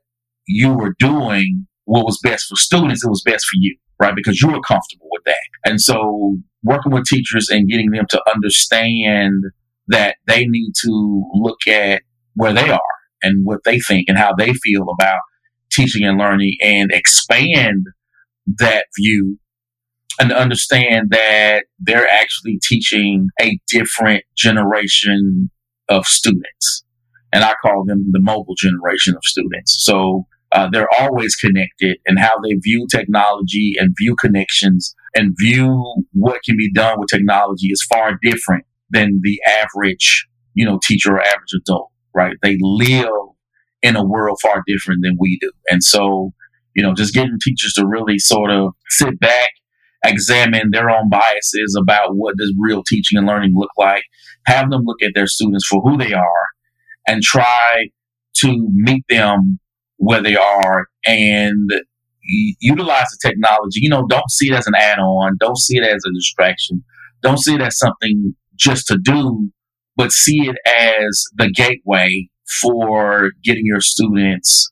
you 0.48 0.74
were 0.74 0.96
doing, 1.00 1.68
what 1.86 2.06
was 2.06 2.20
best 2.24 2.48
for 2.48 2.56
students, 2.56 3.04
it 3.04 3.10
was 3.10 3.24
best 3.26 3.46
for 3.46 3.58
you, 3.60 3.78
right? 4.00 4.16
Because 4.16 4.42
you 4.42 4.48
were 4.48 4.62
comfortable 4.62 5.08
with 5.12 5.24
that. 5.26 5.70
And 5.70 5.80
so 5.80 6.38
working 6.64 6.92
with 6.92 7.06
teachers 7.06 7.50
and 7.50 7.70
getting 7.70 7.92
them 7.92 8.06
to 8.10 8.22
understand 8.34 9.44
that 9.88 10.16
they 10.28 10.46
need 10.46 10.72
to 10.84 11.24
look 11.34 11.68
at 11.68 12.04
where 12.36 12.54
they 12.54 12.70
are 12.70 12.82
and 13.22 13.46
what 13.46 13.60
they 13.66 13.80
think 13.80 14.08
and 14.08 14.18
how 14.18 14.34
they 14.34 14.54
feel 14.54 14.86
about 14.90 15.20
teaching 15.72 16.06
and 16.06 16.18
learning 16.18 16.56
and 16.62 16.92
expand 16.92 17.86
that 18.60 18.86
view 19.00 19.38
and 20.20 20.32
understand 20.32 21.10
that 21.10 21.66
they're 21.80 22.12
actually 22.12 22.60
teaching 22.62 23.28
a 23.42 23.58
different 23.68 24.24
generation 24.38 25.50
of 25.90 26.06
students. 26.06 26.83
And 27.34 27.44
I 27.44 27.56
call 27.62 27.84
them 27.86 28.06
the 28.12 28.22
mobile 28.22 28.56
generation 28.56 29.16
of 29.16 29.24
students. 29.24 29.76
So 29.80 30.28
uh, 30.54 30.70
they're 30.72 30.88
always 31.00 31.36
connected 31.36 31.98
and 32.06 32.20
how 32.20 32.40
they 32.44 32.54
view 32.62 32.86
technology 32.90 33.74
and 33.80 33.96
view 34.00 34.16
connections 34.16 34.94
and 35.16 35.36
view 35.40 35.84
what 36.14 36.44
can 36.44 36.56
be 36.56 36.72
done 36.72 37.00
with 37.00 37.10
technology 37.10 37.68
is 37.68 37.84
far 37.90 38.20
different 38.22 38.66
than 38.92 39.20
the 39.24 39.40
average, 39.50 40.28
you 40.54 40.64
know, 40.64 40.80
teacher 40.84 41.16
or 41.16 41.22
average 41.22 41.54
adult, 41.56 41.90
right? 42.14 42.36
They 42.44 42.58
live 42.62 43.10
in 43.82 43.96
a 43.96 44.06
world 44.06 44.38
far 44.42 44.64
different 44.68 45.02
than 45.02 45.18
we 45.20 45.40
do. 45.42 45.52
And 45.70 45.84
so, 45.84 46.34
you 46.76 46.84
know, 46.84 46.94
just 46.94 47.16
getting 47.16 47.38
teachers 47.42 47.74
to 47.74 47.88
really 47.88 48.20
sort 48.20 48.52
of 48.52 48.74
sit 48.90 49.20
back 49.20 49.50
examine 50.06 50.70
their 50.72 50.90
own 50.90 51.10
biases 51.10 51.78
about 51.82 52.16
what 52.16 52.36
does 52.38 52.54
real 52.60 52.84
teaching 52.84 53.18
and 53.18 53.26
learning 53.26 53.54
look 53.56 53.72
like. 53.78 54.04
Have 54.46 54.70
them 54.70 54.84
look 54.84 55.02
at 55.02 55.14
their 55.16 55.28
students 55.28 55.66
for 55.66 55.82
who 55.82 55.98
they 55.98 56.14
are 56.14 56.48
and 57.08 57.22
try 57.22 57.88
to 58.38 58.70
meet 58.74 59.04
them 59.10 59.60
where 59.98 60.22
they 60.22 60.36
are 60.36 60.88
and 61.06 61.70
utilize 62.60 63.08
the 63.12 63.30
technology. 63.30 63.80
You 63.82 63.90
know, 63.90 64.06
don't 64.08 64.30
see 64.32 64.50
it 64.50 64.54
as 64.54 64.68
an 64.68 64.76
add 64.76 65.00
on, 65.00 65.38
don't 65.40 65.58
see 65.58 65.78
it 65.78 65.84
as 65.84 66.04
a 66.06 66.14
distraction, 66.14 66.84
don't 67.22 67.40
see 67.40 67.56
it 67.56 67.62
as 67.62 67.78
something 67.78 68.36
just 68.56 68.88
to 68.88 68.98
do, 69.02 69.50
but 69.96 70.12
see 70.12 70.48
it 70.48 70.58
as 70.66 71.24
the 71.36 71.52
gateway 71.52 72.28
for 72.62 73.32
getting 73.44 73.66
your 73.66 73.82
students 73.82 74.72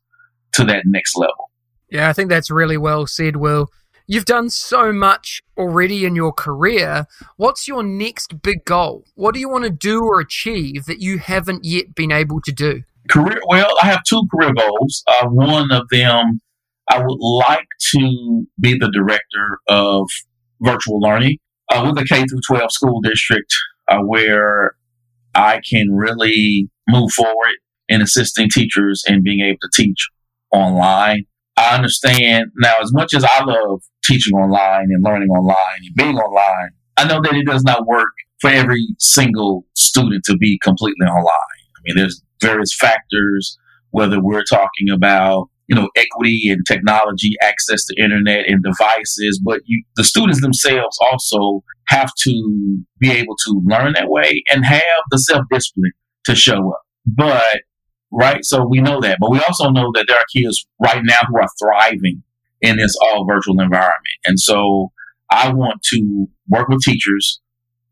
to 0.54 0.64
that 0.66 0.84
next 0.86 1.16
level. 1.16 1.52
Yeah, 1.90 2.10
I 2.10 2.14
think 2.14 2.30
that's 2.30 2.52
really 2.52 2.78
well 2.78 3.06
said, 3.06 3.36
Will. 3.36 3.68
You've 4.08 4.26
done 4.26 4.50
so 4.50 4.92
much 4.92 5.42
already 5.58 6.06
in 6.06 6.16
your 6.16 6.34
career. 6.34 7.06
What's 7.38 7.68
your 7.68 7.84
next 7.84 8.42
big 8.42 8.66
goal? 8.66 9.06
What 9.16 9.34
do 9.34 9.40
you 9.40 9.50
want 9.50 9.64
to 9.64 9.70
do 9.70 10.04
or 10.04 10.20
achieve 10.20 10.86
that 10.86 11.00
you 11.00 11.20
haven't 11.20 11.64
yet 11.64 11.96
been 11.96 12.12
able 12.12 12.42
to 12.42 12.52
do? 12.52 12.84
Career, 13.10 13.42
well, 13.48 13.74
I 13.82 13.88
have 13.88 14.04
two 14.04 14.22
career 14.34 14.54
goals. 14.54 15.04
Uh, 15.08 15.28
one 15.28 15.72
of 15.72 15.88
them, 15.90 16.40
I 16.90 17.00
would 17.04 17.20
like 17.20 17.68
to 17.92 18.48
be 18.60 18.78
the 18.78 18.92
director 18.92 19.60
of 19.70 20.08
virtual 20.62 21.00
learning 21.00 21.38
uh, 21.72 21.84
with 21.86 22.04
a 22.04 22.06
K 22.06 22.26
through 22.26 22.42
12 22.48 22.72
school 22.72 23.02
district 23.02 23.54
uh, 23.90 24.00
where 24.00 24.76
I 25.36 25.62
can 25.70 25.92
really 25.92 26.70
move 26.88 27.12
forward 27.12 27.56
in 27.88 28.02
assisting 28.02 28.50
teachers 28.50 29.04
and 29.08 29.24
being 29.24 29.42
able 29.42 29.60
to 29.62 29.70
teach 29.74 30.10
online. 30.52 31.26
I 31.58 31.76
understand 31.76 32.46
now, 32.58 32.74
as 32.82 32.92
much 32.94 33.14
as 33.14 33.24
I 33.24 33.44
love 33.44 33.82
teaching 34.04 34.38
online 34.38 34.88
and 34.90 35.04
learning 35.04 35.30
online 35.30 35.78
and 35.86 35.96
being 35.96 36.18
online, 36.18 36.70
I 36.98 37.08
know 37.08 37.22
that 37.22 37.34
it 37.34 37.46
does 37.46 37.64
not 37.64 37.86
work 37.86 38.12
for 38.40 38.50
every 38.50 38.88
single 39.00 39.66
student 39.76 40.24
to 40.26 40.38
be 40.38 40.60
completely 40.64 41.06
online. 41.08 41.26
I 41.28 41.80
mean, 41.84 41.98
there's 41.98 42.22
various 42.42 42.76
factors, 42.76 43.58
whether 43.92 44.22
we're 44.22 44.44
talking 44.44 44.90
about 44.92 45.50
you 45.68 45.76
know 45.76 45.90
equity 45.96 46.50
and 46.50 46.66
technology, 46.68 47.34
access 47.42 47.86
to 47.86 48.02
internet 48.02 48.48
and 48.48 48.64
devices, 48.64 49.42
but 49.44 49.62
you, 49.66 49.84
the 49.96 50.04
students 50.04 50.42
themselves 50.42 50.98
also 51.10 51.64
have 51.88 52.12
to 52.24 52.84
be 53.00 53.12
able 53.12 53.36
to 53.46 53.62
learn 53.66 53.94
that 53.94 54.10
way 54.10 54.44
and 54.52 54.66
have 54.66 54.82
the 55.12 55.18
self 55.18 55.46
discipline 55.52 55.92
to 56.26 56.36
show 56.36 56.72
up. 56.72 56.82
But 57.06 57.62
right, 58.12 58.44
so 58.44 58.66
we 58.66 58.82
know 58.82 59.00
that, 59.02 59.18
but 59.20 59.32
we 59.32 59.40
also 59.40 59.70
know 59.70 59.92
that 59.94 60.06
there 60.08 60.18
are 60.18 60.26
kids 60.36 60.66
right 60.80 61.02
now 61.04 61.20
who 61.28 61.38
are 61.38 61.50
thriving 61.60 62.24
in 62.62 62.78
this 62.78 62.96
all 63.08 63.26
virtual 63.26 63.60
environment. 63.60 64.18
And 64.26 64.40
so 64.40 64.92
I 65.32 65.52
want 65.54 65.82
to 65.94 66.28
work 66.50 66.68
with 66.70 66.82
teachers 66.82 67.42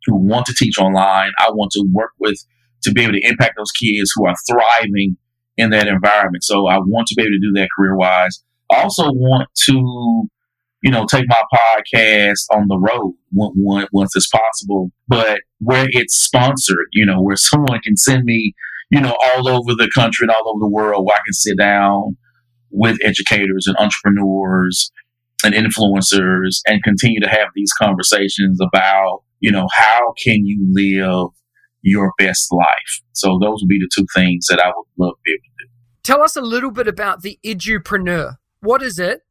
who 0.05 0.15
want 0.15 0.45
to 0.47 0.53
teach 0.57 0.77
online. 0.77 1.31
I 1.39 1.51
want 1.51 1.71
to 1.71 1.85
work 1.91 2.11
with 2.19 2.37
to 2.83 2.91
be 2.91 3.01
able 3.03 3.13
to 3.13 3.27
impact 3.27 3.53
those 3.57 3.71
kids 3.71 4.11
who 4.15 4.27
are 4.27 4.35
thriving 4.49 5.17
in 5.57 5.71
that 5.71 5.87
environment. 5.87 6.43
So 6.43 6.67
I 6.67 6.77
want 6.79 7.07
to 7.07 7.15
be 7.15 7.23
able 7.23 7.31
to 7.31 7.39
do 7.39 7.51
that 7.55 7.69
career 7.75 7.95
wise. 7.95 8.43
I 8.71 8.81
also 8.83 9.11
want 9.11 9.49
to, 9.65 10.29
you 10.83 10.91
know, 10.91 11.05
take 11.05 11.25
my 11.27 11.41
podcast 11.53 12.45
on 12.53 12.67
the 12.67 12.77
road 12.79 13.15
once 13.33 14.15
it's 14.15 14.29
possible, 14.29 14.91
but 15.07 15.41
where 15.59 15.87
it's 15.89 16.15
sponsored, 16.15 16.87
you 16.93 17.05
know, 17.05 17.21
where 17.21 17.35
someone 17.35 17.81
can 17.81 17.97
send 17.97 18.23
me, 18.23 18.53
you 18.89 18.99
know, 18.99 19.15
all 19.23 19.47
over 19.47 19.75
the 19.75 19.89
country 19.93 20.25
and 20.25 20.31
all 20.31 20.49
over 20.49 20.59
the 20.59 20.69
world 20.69 21.05
where 21.05 21.15
I 21.15 21.21
can 21.25 21.33
sit 21.33 21.57
down 21.57 22.17
with 22.71 22.97
educators 23.03 23.65
and 23.67 23.75
entrepreneurs 23.77 24.91
and 25.43 25.53
influencers 25.53 26.59
and 26.67 26.83
continue 26.83 27.19
to 27.21 27.29
have 27.29 27.47
these 27.55 27.71
conversations 27.73 28.59
about, 28.61 29.23
you 29.39 29.51
know, 29.51 29.67
how 29.73 30.13
can 30.21 30.45
you 30.45 30.59
live 30.71 31.29
your 31.81 32.11
best 32.17 32.51
life? 32.51 33.01
So 33.13 33.39
those 33.41 33.61
would 33.61 33.69
be 33.69 33.79
the 33.79 33.89
two 33.93 34.05
things 34.13 34.47
that 34.49 34.59
I 34.63 34.67
would 34.67 34.85
love 35.05 35.13
to 35.13 35.21
be 35.23 35.31
able 35.31 35.39
to 35.39 35.65
do. 35.65 35.69
Tell 36.03 36.21
us 36.21 36.35
a 36.35 36.41
little 36.41 36.71
bit 36.71 36.87
about 36.87 37.21
the 37.21 37.39
Edupreneur. 37.45 38.35
What 38.61 38.83
is 38.83 38.99
it 38.99 39.21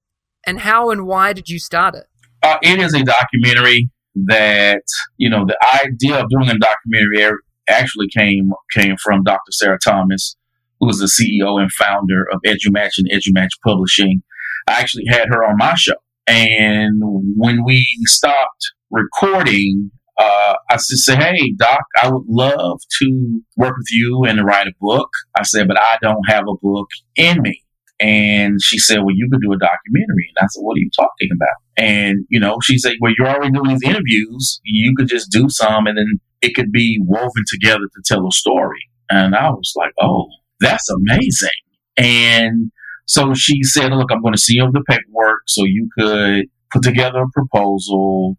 and 0.47 0.61
how 0.61 0.91
and 0.91 1.07
why 1.07 1.33
did 1.33 1.49
you 1.49 1.59
start 1.59 1.95
it? 1.95 2.07
Uh, 2.43 2.57
it 2.63 2.81
is 2.81 2.95
a 2.95 3.03
documentary 3.03 3.91
that, 4.27 4.83
you 5.17 5.29
know, 5.29 5.45
the 5.47 5.59
idea 5.85 6.19
of 6.23 6.31
doing 6.31 6.49
a 6.49 6.59
documentary 6.59 7.23
actually 7.69 8.09
came 8.09 8.53
came 8.73 8.97
from 8.97 9.23
Dr. 9.23 9.53
Sarah 9.53 9.79
Thomas 9.79 10.37
who 10.81 10.89
is 10.89 10.99
the 10.99 11.07
CEO 11.07 11.61
and 11.61 11.73
founder 11.73 12.27
of 12.33 12.41
EduMatch 12.47 12.99
and 12.99 13.09
EduMatch 13.11 13.51
Publishing. 13.65 14.23
I 14.69 14.81
actually 14.81 15.05
had 15.09 15.29
her 15.29 15.45
on 15.45 15.57
my 15.57 15.75
show. 15.75 15.95
And 16.27 17.01
when 17.37 17.65
we 17.65 17.87
stopped 18.03 18.73
recording, 18.91 19.91
uh, 20.19 20.55
I 20.71 20.75
just 20.75 21.05
said, 21.05 21.23
Hey, 21.23 21.55
Doc, 21.57 21.81
I 22.03 22.11
would 22.11 22.25
love 22.29 22.81
to 23.01 23.43
work 23.57 23.77
with 23.77 23.91
you 23.91 24.25
and 24.25 24.45
write 24.45 24.67
a 24.67 24.73
book. 24.81 25.09
I 25.39 25.45
said, 25.45 25.69
but 25.69 25.81
I 25.81 25.97
don't 26.03 26.29
have 26.29 26.45
a 26.49 26.57
book 26.61 26.89
in 27.17 27.41
me. 27.41 27.63
And 28.01 28.61
she 28.63 28.79
said, 28.79 28.99
Well, 28.99 29.15
you 29.15 29.29
could 29.31 29.41
do 29.41 29.53
a 29.53 29.59
documentary. 29.59 30.33
And 30.37 30.45
I 30.45 30.47
said, 30.51 30.61
What 30.61 30.77
are 30.77 30.81
you 30.81 30.91
talking 30.95 31.29
about? 31.35 31.49
And, 31.77 32.27
you 32.29 32.39
know, 32.39 32.59
she 32.63 32.79
said, 32.79 32.95
Well, 33.01 33.13
you're 33.17 33.29
already 33.29 33.53
doing 33.53 33.71
these 33.71 33.83
interviews. 33.83 34.61
You 34.65 34.95
could 34.97 35.09
just 35.09 35.31
do 35.31 35.49
some 35.49 35.87
and 35.87 35.97
then 35.97 36.21
it 36.43 36.55
could 36.55 36.73
be 36.73 37.01
woven 37.03 37.45
together 37.47 37.85
to 37.85 38.03
tell 38.05 38.27
a 38.27 38.33
story. 38.33 38.81
And 39.11 39.35
I 39.35 39.51
was 39.51 39.73
like, 39.77 39.93
Oh, 40.01 40.27
that's 40.61 40.89
amazing. 40.91 41.51
And 41.97 42.71
so 43.07 43.35
she 43.35 43.63
said, 43.63 43.93
look, 43.93 44.13
I'm 44.13 44.23
going 44.23 44.35
to 44.35 44.41
see 44.41 44.61
over 44.61 44.73
the 44.73 44.85
paperwork 44.89 45.41
so 45.47 45.65
you 45.65 45.89
could 45.99 46.47
put 46.71 46.83
together 46.83 47.21
a 47.21 47.31
proposal. 47.31 48.37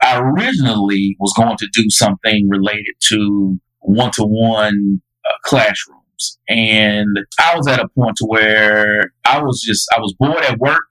I 0.00 0.20
originally 0.20 1.16
was 1.18 1.34
going 1.36 1.56
to 1.58 1.68
do 1.72 1.90
something 1.90 2.48
related 2.48 2.94
to 3.08 3.58
one 3.80 4.12
to 4.12 4.22
one 4.22 5.02
classrooms. 5.42 6.38
And 6.48 7.18
I 7.40 7.56
was 7.56 7.66
at 7.66 7.80
a 7.80 7.88
point 7.88 8.16
to 8.18 8.26
where 8.26 9.12
I 9.24 9.42
was 9.42 9.60
just, 9.60 9.88
I 9.94 9.98
was 9.98 10.14
bored 10.18 10.44
at 10.44 10.58
work 10.58 10.86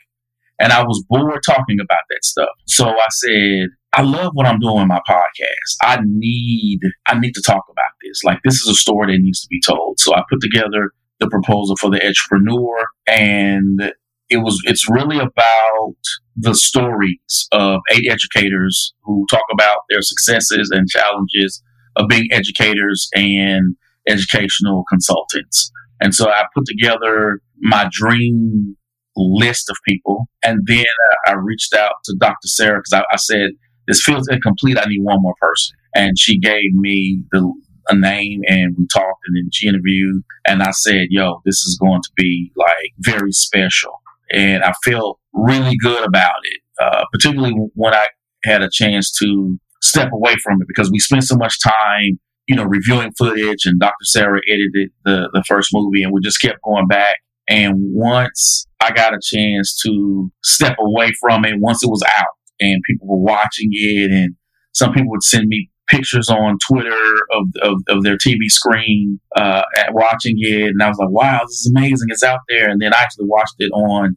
and 0.62 0.72
I 0.72 0.84
was 0.84 1.04
bored 1.10 1.42
talking 1.46 1.80
about 1.82 2.04
that 2.10 2.24
stuff. 2.24 2.50
So 2.68 2.88
I 2.88 3.08
said, 3.10 3.70
I 3.94 4.04
love 4.04 4.32
what 4.34 4.46
I'm 4.46 4.60
doing 4.60 4.78
with 4.78 4.88
my 4.88 5.02
podcast. 5.10 5.76
I 5.82 6.00
need 6.06 6.80
I 7.08 7.20
need 7.20 7.34
to 7.34 7.44
talk 7.46 7.66
about 7.70 7.92
this. 8.04 8.24
Like 8.24 8.40
this 8.46 8.56
is 8.56 8.70
a 8.70 8.76
story 8.76 9.14
that 9.14 9.22
needs 9.22 9.42
to 9.42 9.48
be 9.50 9.60
told. 9.66 10.00
So 10.00 10.16
I 10.16 10.24
put 10.30 10.40
together 10.40 10.92
the 11.20 11.28
proposal 11.30 11.76
for 11.76 11.90
the 11.90 12.00
Edupreneur 12.00 12.86
and 13.08 13.94
it 14.30 14.38
was 14.38 14.62
it's 14.64 14.90
really 14.90 15.18
about 15.18 15.98
the 16.38 16.54
stories 16.54 17.48
of 17.52 17.82
eight 17.92 18.06
educators 18.10 18.94
who 19.04 19.26
talk 19.30 19.44
about 19.52 19.80
their 19.90 20.02
successes 20.02 20.72
and 20.72 20.88
challenges 20.88 21.62
of 21.98 22.08
being 22.08 22.28
educators 22.32 23.10
and 23.14 23.76
educational 24.08 24.86
consultants. 24.90 25.72
And 26.00 26.16
so 26.16 26.30
I 26.30 26.44
put 26.56 26.66
together 26.66 27.42
my 27.60 27.90
dream 27.92 28.78
list 29.16 29.70
of 29.70 29.78
people. 29.88 30.26
And 30.44 30.62
then 30.66 30.86
I 31.28 31.34
reached 31.34 31.74
out 31.74 31.96
to 32.06 32.16
Dr. 32.20 32.48
Sarah 32.48 32.80
because 32.80 32.94
I, 32.94 33.14
I, 33.14 33.18
said, 33.18 33.52
this 33.88 34.02
feels 34.02 34.28
incomplete. 34.28 34.78
I 34.78 34.86
need 34.86 35.04
one 35.04 35.22
more 35.22 35.36
person. 35.42 35.76
And 35.96 36.18
she 36.18 36.40
gave 36.40 36.74
me 36.74 37.24
the 37.32 37.54
a 37.90 37.96
name 37.96 38.42
and 38.48 38.76
we 38.78 38.88
talked 38.88 39.22
and 39.28 39.36
then 39.36 39.50
she 39.52 39.68
interviewed 39.68 40.24
and 40.46 40.62
I 40.62 40.72
said, 40.72 41.08
yo, 41.10 41.42
this 41.46 41.58
is 41.64 41.78
going 41.82 42.02
to 42.02 42.10
be 42.16 42.52
like 42.56 42.94
very 43.00 43.32
special. 43.32 44.02
And 44.32 44.64
I 44.64 44.74
felt 44.86 45.20
really 45.34 45.76
good 45.78 46.04
about 46.06 46.40
it, 46.44 46.62
uh, 46.82 47.04
particularly 47.12 47.54
when 47.76 47.94
I 47.94 48.08
had 48.44 48.62
a 48.62 48.70
chance 48.72 49.12
to 49.20 49.60
step 49.82 50.12
away 50.14 50.36
from 50.44 50.62
it 50.62 50.68
because 50.68 50.92
we 50.92 51.00
spent 51.00 51.24
so 51.24 51.36
much 51.36 51.62
time, 51.62 52.20
you 52.48 52.56
know, 52.56 52.64
reviewing 52.64 53.12
footage 53.18 53.66
and 53.66 53.80
Dr. 53.80 54.04
Sarah 54.04 54.42
edited 54.48 54.92
the, 55.04 55.30
the 55.34 55.44
first 55.48 55.70
movie 55.74 56.04
and 56.04 56.14
we 56.14 56.22
just 56.22 56.42
kept 56.42 56.62
going 56.64 56.88
back. 56.88 57.18
And 57.52 57.76
once 57.94 58.66
I 58.80 58.92
got 58.92 59.14
a 59.14 59.20
chance 59.22 59.78
to 59.86 60.32
step 60.42 60.78
away 60.80 61.12
from 61.20 61.44
it, 61.44 61.56
once 61.60 61.84
it 61.84 61.90
was 61.90 62.02
out, 62.18 62.36
and 62.62 62.82
people 62.88 63.08
were 63.08 63.18
watching 63.18 63.70
it 63.72 64.12
and 64.12 64.36
some 64.74 64.94
people 64.94 65.10
would 65.10 65.24
send 65.24 65.48
me 65.48 65.70
pictures 65.90 66.30
on 66.30 66.58
Twitter 66.66 67.16
of, 67.34 67.48
of, 67.62 67.74
of 67.90 68.04
their 68.04 68.16
TV 68.16 68.46
screen 68.48 69.20
uh, 69.36 69.64
at 69.76 69.94
watching 69.94 70.36
it. 70.38 70.70
And 70.70 70.82
I 70.82 70.88
was 70.88 70.98
like, 70.98 71.10
wow, 71.10 71.42
this 71.44 71.66
is 71.66 71.74
amazing. 71.76 72.08
It's 72.10 72.24
out 72.24 72.40
there. 72.48 72.70
And 72.70 72.82
then 72.82 72.94
I 72.94 73.00
actually 73.02 73.28
watched 73.28 73.56
it 73.60 73.72
on 73.72 74.16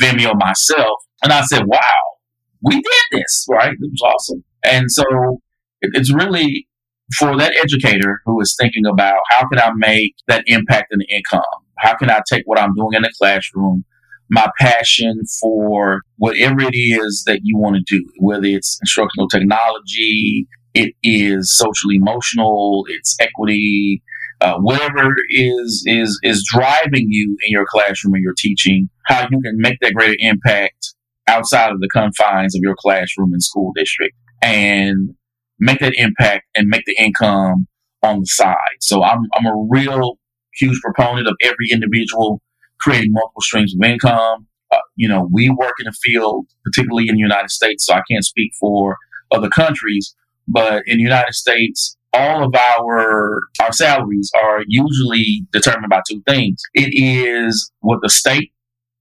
Vimeo 0.00 0.34
myself. 0.38 1.00
And 1.24 1.32
I 1.32 1.42
said, 1.42 1.66
wow, 1.66 1.80
we 2.62 2.74
did 2.74 3.02
this, 3.10 3.46
right? 3.50 3.72
It 3.72 3.78
was 3.80 4.02
awesome. 4.04 4.44
And 4.62 4.88
so 4.88 5.40
it's 5.80 6.14
really 6.14 6.68
for 7.18 7.36
that 7.36 7.54
educator 7.62 8.20
who 8.24 8.40
is 8.40 8.56
thinking 8.60 8.84
about 8.86 9.20
how 9.28 9.46
can 9.48 9.60
I 9.60 9.70
make 9.76 10.14
that 10.26 10.44
impact 10.46 10.88
in 10.92 10.98
the 10.98 11.06
income? 11.08 11.42
How 11.78 11.94
can 11.94 12.10
I 12.10 12.20
take 12.28 12.42
what 12.46 12.58
I'm 12.58 12.74
doing 12.74 12.94
in 12.94 13.02
the 13.02 13.12
classroom 13.18 13.84
my 14.30 14.50
passion 14.58 15.22
for 15.40 16.00
whatever 16.16 16.62
it 16.62 16.74
is 16.74 17.24
that 17.26 17.40
you 17.42 17.56
want 17.56 17.76
to 17.76 17.82
do, 17.86 18.04
whether 18.18 18.46
it's 18.46 18.78
instructional 18.82 19.28
technology, 19.28 20.46
it 20.74 20.94
is 21.02 21.56
social 21.56 21.90
emotional, 21.90 22.84
it's 22.88 23.16
equity, 23.20 24.02
uh, 24.40 24.56
whatever 24.58 25.14
is 25.30 25.82
is 25.86 26.18
is 26.22 26.44
driving 26.52 27.06
you 27.08 27.36
in 27.44 27.52
your 27.52 27.66
classroom 27.68 28.14
and 28.14 28.22
your 28.22 28.34
teaching, 28.36 28.88
how 29.06 29.22
you 29.30 29.40
can 29.40 29.54
make 29.56 29.78
that 29.80 29.94
greater 29.94 30.16
impact 30.18 30.94
outside 31.28 31.70
of 31.72 31.80
the 31.80 31.88
confines 31.88 32.54
of 32.54 32.60
your 32.62 32.76
classroom 32.78 33.32
and 33.32 33.42
school 33.42 33.72
district 33.74 34.14
and 34.42 35.10
make 35.58 35.80
that 35.80 35.94
impact 35.96 36.44
and 36.56 36.68
make 36.68 36.84
the 36.86 36.96
income 36.98 37.66
on 38.02 38.20
the 38.20 38.26
side. 38.26 38.56
So 38.80 39.02
I'm, 39.02 39.20
I'm 39.34 39.46
a 39.46 39.66
real 39.68 40.18
huge 40.58 40.80
proponent 40.80 41.26
of 41.26 41.34
every 41.42 41.68
individual 41.72 42.40
creating 42.80 43.12
multiple 43.12 43.42
streams 43.42 43.74
of 43.74 43.82
income. 43.88 44.46
Uh, 44.72 44.78
you 44.96 45.08
know, 45.08 45.28
we 45.32 45.48
work 45.50 45.74
in 45.78 45.84
the 45.86 45.96
field, 46.02 46.46
particularly 46.64 47.08
in 47.08 47.14
the 47.14 47.20
United 47.20 47.50
States, 47.50 47.86
so 47.86 47.94
I 47.94 48.02
can't 48.10 48.24
speak 48.24 48.52
for 48.58 48.96
other 49.30 49.48
countries, 49.48 50.14
but 50.48 50.82
in 50.86 50.98
the 50.98 51.02
United 51.02 51.34
States, 51.34 51.96
all 52.12 52.44
of 52.44 52.54
our 52.54 53.40
our 53.60 53.72
salaries 53.72 54.30
are 54.42 54.60
usually 54.66 55.46
determined 55.52 55.90
by 55.90 56.00
two 56.08 56.22
things. 56.26 56.62
It 56.74 56.90
is 56.94 57.70
what 57.80 57.98
the 58.02 58.08
state 58.08 58.52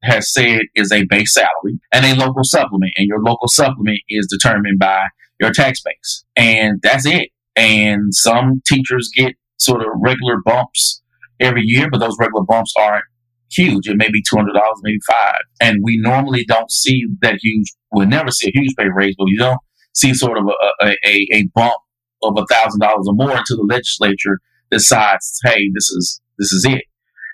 has 0.04 0.32
said 0.32 0.62
is 0.76 0.92
a 0.92 1.06
base 1.06 1.34
salary 1.34 1.80
and 1.94 2.06
a 2.06 2.16
local 2.16 2.44
supplement, 2.44 2.92
and 2.98 3.08
your 3.08 3.22
local 3.22 3.48
supplement 3.48 4.00
is 4.10 4.28
determined 4.30 4.80
by 4.80 5.08
your 5.40 5.52
tax 5.52 5.82
base, 5.84 6.26
and 6.36 6.80
that's 6.82 7.06
it. 7.06 7.30
And 7.56 8.14
some 8.14 8.62
teachers 8.66 9.10
get 9.16 9.36
sort 9.58 9.82
of 9.82 9.88
regular 10.02 10.38
bumps 10.44 11.02
every 11.40 11.64
year, 11.64 11.90
but 11.90 12.00
those 12.00 12.18
regular 12.20 12.44
bumps 12.44 12.74
aren't 12.80 13.06
huge. 13.52 13.88
It 13.88 13.98
may 13.98 14.10
be 14.10 14.22
two 14.22 14.36
hundred 14.36 14.54
dollars, 14.54 14.80
maybe 14.84 15.00
five, 15.08 15.42
and 15.62 15.80
we 15.84 15.98
normally 15.98 16.46
don't 16.46 16.72
see 16.72 17.06
that 17.22 17.38
huge. 17.42 17.68
We'll 17.92 18.08
never 18.08 18.32
see 18.32 18.50
a 18.50 18.52
huge 18.54 18.76
pay 18.78 18.86
raise, 18.94 19.16
but 19.18 19.28
you 19.28 19.38
don't 19.38 19.60
see 19.94 20.14
sort 20.14 20.38
of 20.38 20.46
a, 20.82 20.94
a, 21.06 21.28
a 21.34 21.48
bump 21.54 21.76
of 22.24 22.34
a 22.38 22.46
thousand 22.54 22.80
dollars 22.82 23.06
or 23.08 23.14
more 23.16 23.38
until 23.38 23.58
the 23.58 23.68
legislature 23.70 24.40
decides, 24.72 25.40
hey, 25.46 25.70
this 25.74 25.90
is 25.90 26.22
this 26.38 26.52
is 26.52 26.66
it. 26.66 26.84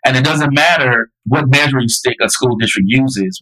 And 0.06 0.18
it 0.18 0.24
doesn't 0.24 0.54
matter 0.54 1.10
what 1.26 1.50
measuring 1.50 1.88
stick 1.88 2.18
a 2.22 2.30
school 2.30 2.56
district 2.58 2.88
uses, 2.90 3.40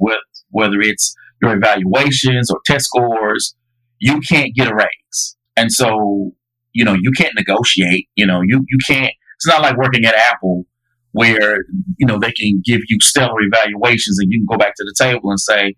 whether 0.49 0.79
it's 0.79 1.15
your 1.41 1.55
evaluations 1.55 2.51
or 2.51 2.59
test 2.65 2.85
scores, 2.85 3.55
you 3.99 4.19
can't 4.27 4.55
get 4.55 4.71
a 4.71 4.75
raise. 4.75 5.35
And 5.55 5.71
so, 5.71 6.31
you 6.73 6.85
know, 6.85 6.95
you 6.99 7.11
can't 7.11 7.35
negotiate. 7.35 8.07
You 8.15 8.25
know, 8.25 8.41
you, 8.41 8.63
you 8.67 8.77
can't, 8.87 9.11
it's 9.35 9.47
not 9.47 9.61
like 9.61 9.77
working 9.77 10.05
at 10.05 10.15
Apple 10.15 10.63
where, 11.11 11.57
you 11.97 12.05
know, 12.05 12.19
they 12.19 12.31
can 12.31 12.61
give 12.63 12.81
you 12.87 12.97
stellar 13.01 13.41
evaluations 13.41 14.19
and 14.19 14.31
you 14.31 14.39
can 14.39 14.45
go 14.49 14.57
back 14.57 14.75
to 14.75 14.83
the 14.83 14.95
table 14.97 15.29
and 15.29 15.39
say, 15.39 15.75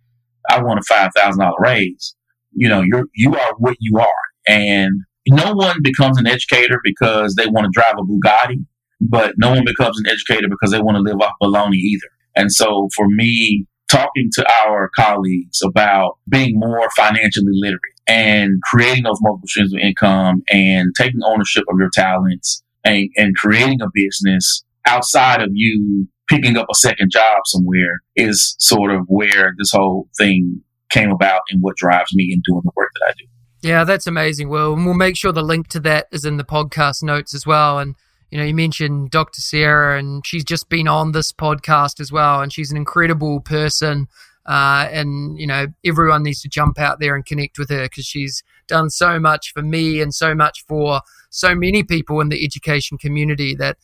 I 0.49 0.61
want 0.61 0.79
a 0.79 0.93
$5,000 0.93 1.51
raise. 1.59 2.15
You 2.53 2.69
know, 2.69 2.81
you're, 2.81 3.05
you 3.15 3.35
are 3.35 3.53
what 3.57 3.77
you 3.79 3.97
are. 3.99 4.07
And 4.47 4.91
no 5.27 5.53
one 5.53 5.81
becomes 5.81 6.17
an 6.17 6.27
educator 6.27 6.79
because 6.83 7.35
they 7.35 7.47
want 7.47 7.65
to 7.65 7.71
drive 7.71 7.95
a 7.97 8.03
Bugatti, 8.03 8.65
but 8.99 9.35
no 9.37 9.51
one 9.51 9.63
becomes 9.65 9.99
an 9.99 10.07
educator 10.07 10.47
because 10.49 10.71
they 10.71 10.81
want 10.81 10.97
to 10.97 11.01
live 11.01 11.21
off 11.21 11.33
baloney 11.41 11.75
either. 11.75 12.07
And 12.35 12.51
so 12.51 12.89
for 12.95 13.07
me, 13.07 13.67
talking 13.91 14.29
to 14.33 14.45
our 14.65 14.89
colleagues 14.95 15.59
about 15.63 16.17
being 16.29 16.57
more 16.57 16.89
financially 16.95 17.51
literate 17.51 17.81
and 18.07 18.61
creating 18.63 19.03
those 19.03 19.19
multiple 19.21 19.47
streams 19.47 19.73
of 19.73 19.79
income 19.79 20.41
and 20.49 20.93
taking 20.97 21.21
ownership 21.25 21.63
of 21.69 21.77
your 21.77 21.89
talents 21.93 22.63
and, 22.85 23.09
and 23.17 23.35
creating 23.35 23.81
a 23.81 23.87
business 23.93 24.63
outside 24.85 25.41
of 25.41 25.49
you 25.53 26.07
picking 26.29 26.57
up 26.57 26.67
a 26.71 26.75
second 26.75 27.11
job 27.11 27.41
somewhere 27.45 27.99
is 28.15 28.55
sort 28.57 28.91
of 28.91 29.01
where 29.07 29.53
this 29.57 29.71
whole 29.71 30.07
thing 30.17 30.61
came 30.89 31.11
about 31.11 31.41
and 31.49 31.61
what 31.61 31.75
drives 31.75 32.13
me 32.13 32.31
in 32.31 32.41
doing 32.45 32.61
the 32.63 32.71
work 32.75 32.89
that 32.93 33.09
I 33.09 33.13
do. 33.17 33.25
Yeah, 33.67 33.83
that's 33.83 34.07
amazing, 34.07 34.49
Will. 34.49 34.73
And 34.73 34.85
we'll 34.85 34.95
make 34.95 35.15
sure 35.15 35.31
the 35.31 35.43
link 35.43 35.67
to 35.69 35.79
that 35.81 36.07
is 36.11 36.25
in 36.25 36.37
the 36.37 36.43
podcast 36.43 37.03
notes 37.03 37.35
as 37.35 37.45
well. 37.45 37.79
And, 37.79 37.95
you 38.31 38.37
know, 38.37 38.45
you 38.45 38.55
mentioned 38.55 39.11
Dr. 39.11 39.41
Sarah, 39.41 39.99
and 39.99 40.25
she's 40.25 40.45
just 40.45 40.69
been 40.69 40.87
on 40.87 41.11
this 41.11 41.33
podcast 41.33 41.99
as 41.99 42.11
well. 42.13 42.41
And 42.41 42.51
she's 42.51 42.71
an 42.71 42.77
incredible 42.77 43.41
person. 43.41 44.07
Uh, 44.45 44.87
and, 44.89 45.37
you 45.37 45.45
know, 45.45 45.67
everyone 45.85 46.23
needs 46.23 46.41
to 46.41 46.49
jump 46.49 46.79
out 46.79 46.99
there 46.99 47.13
and 47.13 47.25
connect 47.25 47.59
with 47.59 47.69
her 47.69 47.83
because 47.83 48.05
she's 48.05 48.41
done 48.67 48.89
so 48.89 49.19
much 49.19 49.51
for 49.51 49.61
me 49.61 50.01
and 50.01 50.15
so 50.15 50.33
much 50.33 50.63
for 50.65 51.01
so 51.29 51.53
many 51.53 51.83
people 51.83 52.21
in 52.21 52.29
the 52.29 52.43
education 52.43 52.97
community 52.97 53.53
that 53.55 53.77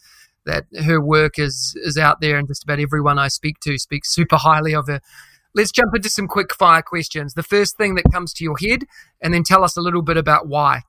that 0.46 0.64
her 0.86 1.02
work 1.02 1.38
is 1.38 1.76
is 1.84 1.98
out 1.98 2.22
there 2.22 2.38
and 2.38 2.48
just 2.48 2.64
about 2.64 2.80
everyone 2.80 3.20
I 3.20 3.28
speak 3.28 3.60
to 3.60 3.78
speaks 3.78 4.10
super 4.14 4.38
highly 4.38 4.74
of 4.74 4.88
her. 4.88 5.02
Let's 5.54 5.72
jump 5.72 5.94
into 5.94 6.10
some 6.10 6.28
quick 6.28 6.54
fire 6.54 6.82
questions. 6.82 7.34
The 7.34 7.44
first 7.44 7.76
thing 7.76 7.96
that 7.96 8.12
comes 8.14 8.34
to 8.36 8.46
your 8.46 8.56
head, 8.58 8.86
and 9.22 9.34
then 9.34 9.44
tell 9.44 9.64
us 9.64 9.76
a 9.76 9.82
little 9.82 10.02
bit 10.02 10.16
about 10.16 10.48
why. 10.48 10.84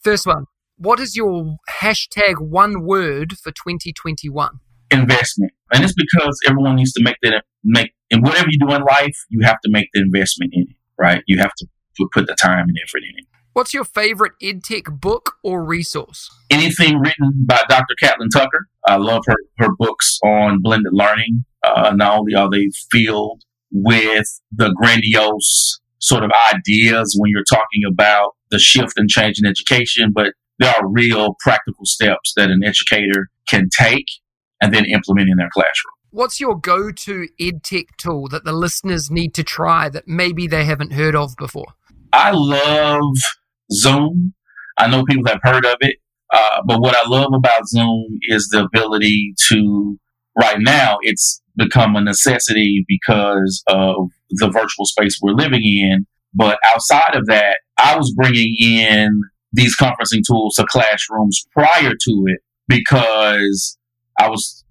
First 0.00 0.26
one 0.26 0.44
What 0.78 1.00
is 1.00 1.16
your 1.16 1.56
hashtag 1.68 2.38
one 2.38 2.84
word 2.84 3.36
for 3.36 3.50
2021? 3.50 4.60
Investment. 4.92 5.52
And 5.72 5.82
it's 5.82 5.92
because 5.92 6.38
everyone 6.46 6.76
needs 6.76 6.92
to 6.92 7.02
make 7.02 7.16
that, 7.22 7.42
make, 7.64 7.92
and 8.12 8.22
whatever 8.22 8.46
you 8.48 8.64
do 8.64 8.72
in 8.72 8.82
life, 8.82 9.16
you 9.28 9.40
have 9.42 9.60
to 9.64 9.70
make 9.70 9.88
the 9.92 10.00
investment 10.00 10.52
in 10.54 10.62
it, 10.62 10.76
right? 10.96 11.22
You 11.26 11.38
have 11.40 11.50
to 11.58 11.66
put 12.12 12.28
the 12.28 12.36
time 12.36 12.68
and 12.68 12.78
effort 12.86 13.02
in 13.02 13.18
it. 13.18 13.24
What's 13.54 13.74
your 13.74 13.82
favorite 13.82 14.34
EdTech 14.40 15.00
book 15.00 15.32
or 15.42 15.64
resource? 15.64 16.30
Anything 16.48 17.00
written 17.00 17.44
by 17.44 17.60
Dr. 17.68 17.96
Catlin 18.00 18.28
Tucker. 18.28 18.68
I 18.86 18.98
love 18.98 19.24
her, 19.26 19.36
her 19.58 19.74
books 19.76 20.20
on 20.22 20.62
blended 20.62 20.92
learning. 20.92 21.44
Uh, 21.66 21.92
not 21.96 22.20
only 22.20 22.36
are 22.36 22.48
they 22.48 22.68
filled 22.92 23.42
with 23.72 24.40
the 24.52 24.72
grandiose 24.80 25.80
sort 25.98 26.22
of 26.22 26.30
ideas 26.54 27.16
when 27.18 27.32
you're 27.32 27.42
talking 27.42 27.82
about 27.84 28.36
the 28.52 28.60
shift 28.60 28.92
and 28.96 29.08
change 29.08 29.40
in 29.42 29.44
education, 29.44 30.12
but 30.14 30.34
there 30.58 30.74
are 30.76 30.88
real 30.88 31.36
practical 31.40 31.84
steps 31.84 32.32
that 32.36 32.50
an 32.50 32.62
educator 32.64 33.28
can 33.48 33.68
take 33.76 34.06
and 34.60 34.74
then 34.74 34.84
implement 34.84 35.28
in 35.28 35.36
their 35.36 35.50
classroom. 35.52 35.94
What's 36.10 36.40
your 36.40 36.58
go 36.58 36.90
to 36.90 37.28
EdTech 37.40 37.96
tool 37.98 38.28
that 38.28 38.44
the 38.44 38.52
listeners 38.52 39.10
need 39.10 39.34
to 39.34 39.44
try 39.44 39.88
that 39.90 40.08
maybe 40.08 40.46
they 40.46 40.64
haven't 40.64 40.94
heard 40.94 41.14
of 41.14 41.36
before? 41.36 41.74
I 42.12 42.30
love 42.32 43.16
Zoom. 43.72 44.34
I 44.78 44.88
know 44.88 45.04
people 45.04 45.26
have 45.26 45.40
heard 45.42 45.66
of 45.66 45.76
it, 45.80 45.96
uh, 46.32 46.62
but 46.66 46.80
what 46.80 46.96
I 46.96 47.06
love 47.08 47.32
about 47.34 47.68
Zoom 47.68 48.18
is 48.22 48.48
the 48.50 48.64
ability 48.64 49.34
to, 49.48 49.98
right 50.40 50.58
now, 50.60 50.96
it's 51.02 51.42
become 51.56 51.96
a 51.96 52.00
necessity 52.00 52.84
because 52.88 53.62
of 53.68 54.08
the 54.30 54.48
virtual 54.48 54.86
space 54.86 55.18
we're 55.20 55.32
living 55.32 55.62
in. 55.62 56.06
But 56.34 56.58
outside 56.74 57.14
of 57.14 57.26
that, 57.26 57.58
I 57.78 57.96
was 57.96 58.14
bringing 58.14 58.54
in 58.58 59.22
these 59.58 59.76
conferencing 59.76 60.22
tools 60.24 60.54
to 60.54 60.64
classrooms 60.70 61.44
prior 61.52 61.90
to 61.90 62.24
it 62.26 62.38
because 62.68 63.76
I 64.18 64.28
was 64.30 64.64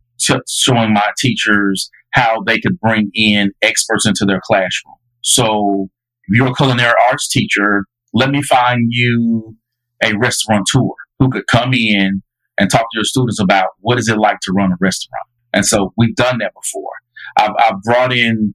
showing 0.47 0.93
my 0.93 1.09
teachers 1.17 1.89
how 2.11 2.41
they 2.47 2.57
could 2.57 2.79
bring 2.79 3.11
in 3.13 3.51
experts 3.61 4.07
into 4.07 4.23
their 4.25 4.39
classroom. 4.41 4.95
So 5.21 5.89
if 6.27 6.37
you're 6.37 6.47
a 6.47 6.55
culinary 6.55 6.93
arts 7.09 7.27
teacher, 7.27 7.83
let 8.13 8.29
me 8.29 8.41
find 8.41 8.87
you 8.89 9.57
a 10.01 10.15
restaurateur 10.17 10.93
who 11.19 11.29
could 11.29 11.47
come 11.47 11.73
in 11.73 12.23
and 12.57 12.71
talk 12.71 12.83
to 12.83 12.95
your 12.95 13.03
students 13.03 13.41
about 13.41 13.67
what 13.81 13.99
is 13.99 14.07
it 14.07 14.17
like 14.17 14.39
to 14.43 14.53
run 14.53 14.71
a 14.71 14.77
restaurant. 14.79 15.27
And 15.53 15.65
so 15.65 15.93
we've 15.97 16.15
done 16.15 16.37
that 16.39 16.53
before. 16.53 16.93
I've, 17.37 17.51
I've 17.59 17.81
brought 17.83 18.13
in, 18.13 18.53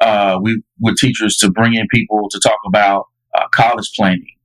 uh, 0.00 0.38
we 0.42 0.62
with 0.78 0.96
teachers 0.96 1.36
to 1.36 1.50
bring 1.50 1.74
in 1.74 1.86
people 1.90 2.28
to 2.30 2.38
talk 2.38 2.58
about 2.66 3.06
uh, 3.34 3.46
college 3.54 3.90
planning. 3.96 4.36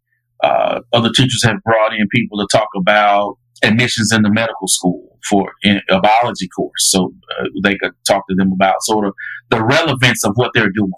Uh, 0.43 0.81
other 0.93 1.09
teachers 1.09 1.43
have 1.43 1.61
brought 1.63 1.93
in 1.93 2.07
people 2.09 2.37
to 2.37 2.47
talk 2.51 2.67
about 2.75 3.37
admissions 3.63 4.11
in 4.11 4.21
the 4.21 4.31
medical 4.31 4.67
school 4.67 5.17
for 5.29 5.51
a 5.65 6.01
biology 6.01 6.47
course, 6.55 6.91
so 6.91 7.13
uh, 7.39 7.45
they 7.63 7.75
could 7.75 7.93
talk 8.07 8.27
to 8.29 8.35
them 8.35 8.51
about 8.51 8.75
sort 8.81 9.07
of 9.07 9.13
the 9.49 9.63
relevance 9.63 10.23
of 10.23 10.33
what 10.35 10.51
they're 10.53 10.69
doing. 10.69 10.91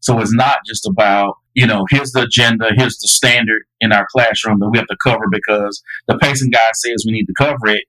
So 0.00 0.18
it's 0.18 0.32
not 0.32 0.58
just 0.66 0.86
about 0.86 1.34
you 1.54 1.66
know 1.66 1.84
here's 1.90 2.12
the 2.12 2.22
agenda, 2.22 2.70
here's 2.76 2.98
the 2.98 3.08
standard 3.08 3.62
in 3.80 3.92
our 3.92 4.06
classroom 4.10 4.58
that 4.60 4.70
we 4.70 4.78
have 4.78 4.88
to 4.88 4.96
cover 5.02 5.24
because 5.30 5.82
the 6.08 6.18
pacing 6.18 6.50
guide 6.50 6.74
says 6.74 7.04
we 7.06 7.12
need 7.12 7.26
to 7.26 7.34
cover 7.36 7.66
it, 7.66 7.84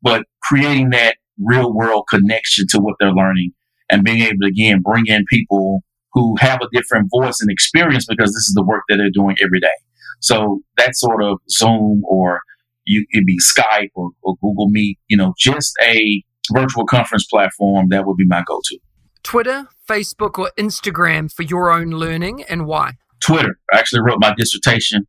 but 0.00 0.24
creating 0.42 0.90
that 0.90 1.16
real 1.38 1.72
world 1.74 2.06
connection 2.10 2.66
to 2.68 2.78
what 2.78 2.96
they're 2.98 3.12
learning 3.12 3.52
and 3.90 4.04
being 4.04 4.22
able 4.22 4.38
to 4.40 4.48
again 4.48 4.80
bring 4.82 5.06
in 5.06 5.24
people 5.28 5.82
who 6.12 6.36
have 6.38 6.60
a 6.60 6.68
different 6.72 7.08
voice 7.10 7.38
and 7.40 7.50
experience 7.50 8.06
because 8.06 8.30
this 8.30 8.48
is 8.48 8.54
the 8.54 8.64
work 8.64 8.82
that 8.88 8.96
they're 8.96 9.10
doing 9.10 9.36
every 9.42 9.60
day. 9.60 9.68
So 10.22 10.60
that 10.76 10.94
sort 10.94 11.22
of 11.22 11.38
Zoom 11.50 12.02
or 12.08 12.40
you 12.84 13.06
it'd 13.12 13.26
be 13.26 13.38
Skype 13.38 13.90
or, 13.94 14.10
or 14.22 14.36
Google 14.42 14.68
Meet, 14.70 14.98
you 15.08 15.16
know, 15.16 15.34
just 15.38 15.72
a 15.82 16.22
virtual 16.52 16.84
conference 16.86 17.26
platform 17.30 17.86
that 17.90 18.06
would 18.06 18.16
be 18.16 18.26
my 18.26 18.42
go-to. 18.46 18.78
Twitter, 19.22 19.68
Facebook, 19.88 20.38
or 20.38 20.50
Instagram 20.58 21.32
for 21.32 21.42
your 21.42 21.70
own 21.70 21.90
learning 21.90 22.42
and 22.44 22.66
why? 22.66 22.94
Twitter. 23.20 23.56
I 23.72 23.78
actually 23.78 24.02
wrote 24.02 24.18
my 24.20 24.34
dissertation 24.36 25.06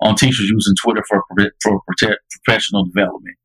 on 0.00 0.16
teachers 0.16 0.50
using 0.50 0.74
Twitter 0.82 1.02
for 1.08 1.22
for 1.62 1.80
professional 2.44 2.84
development. 2.84 3.36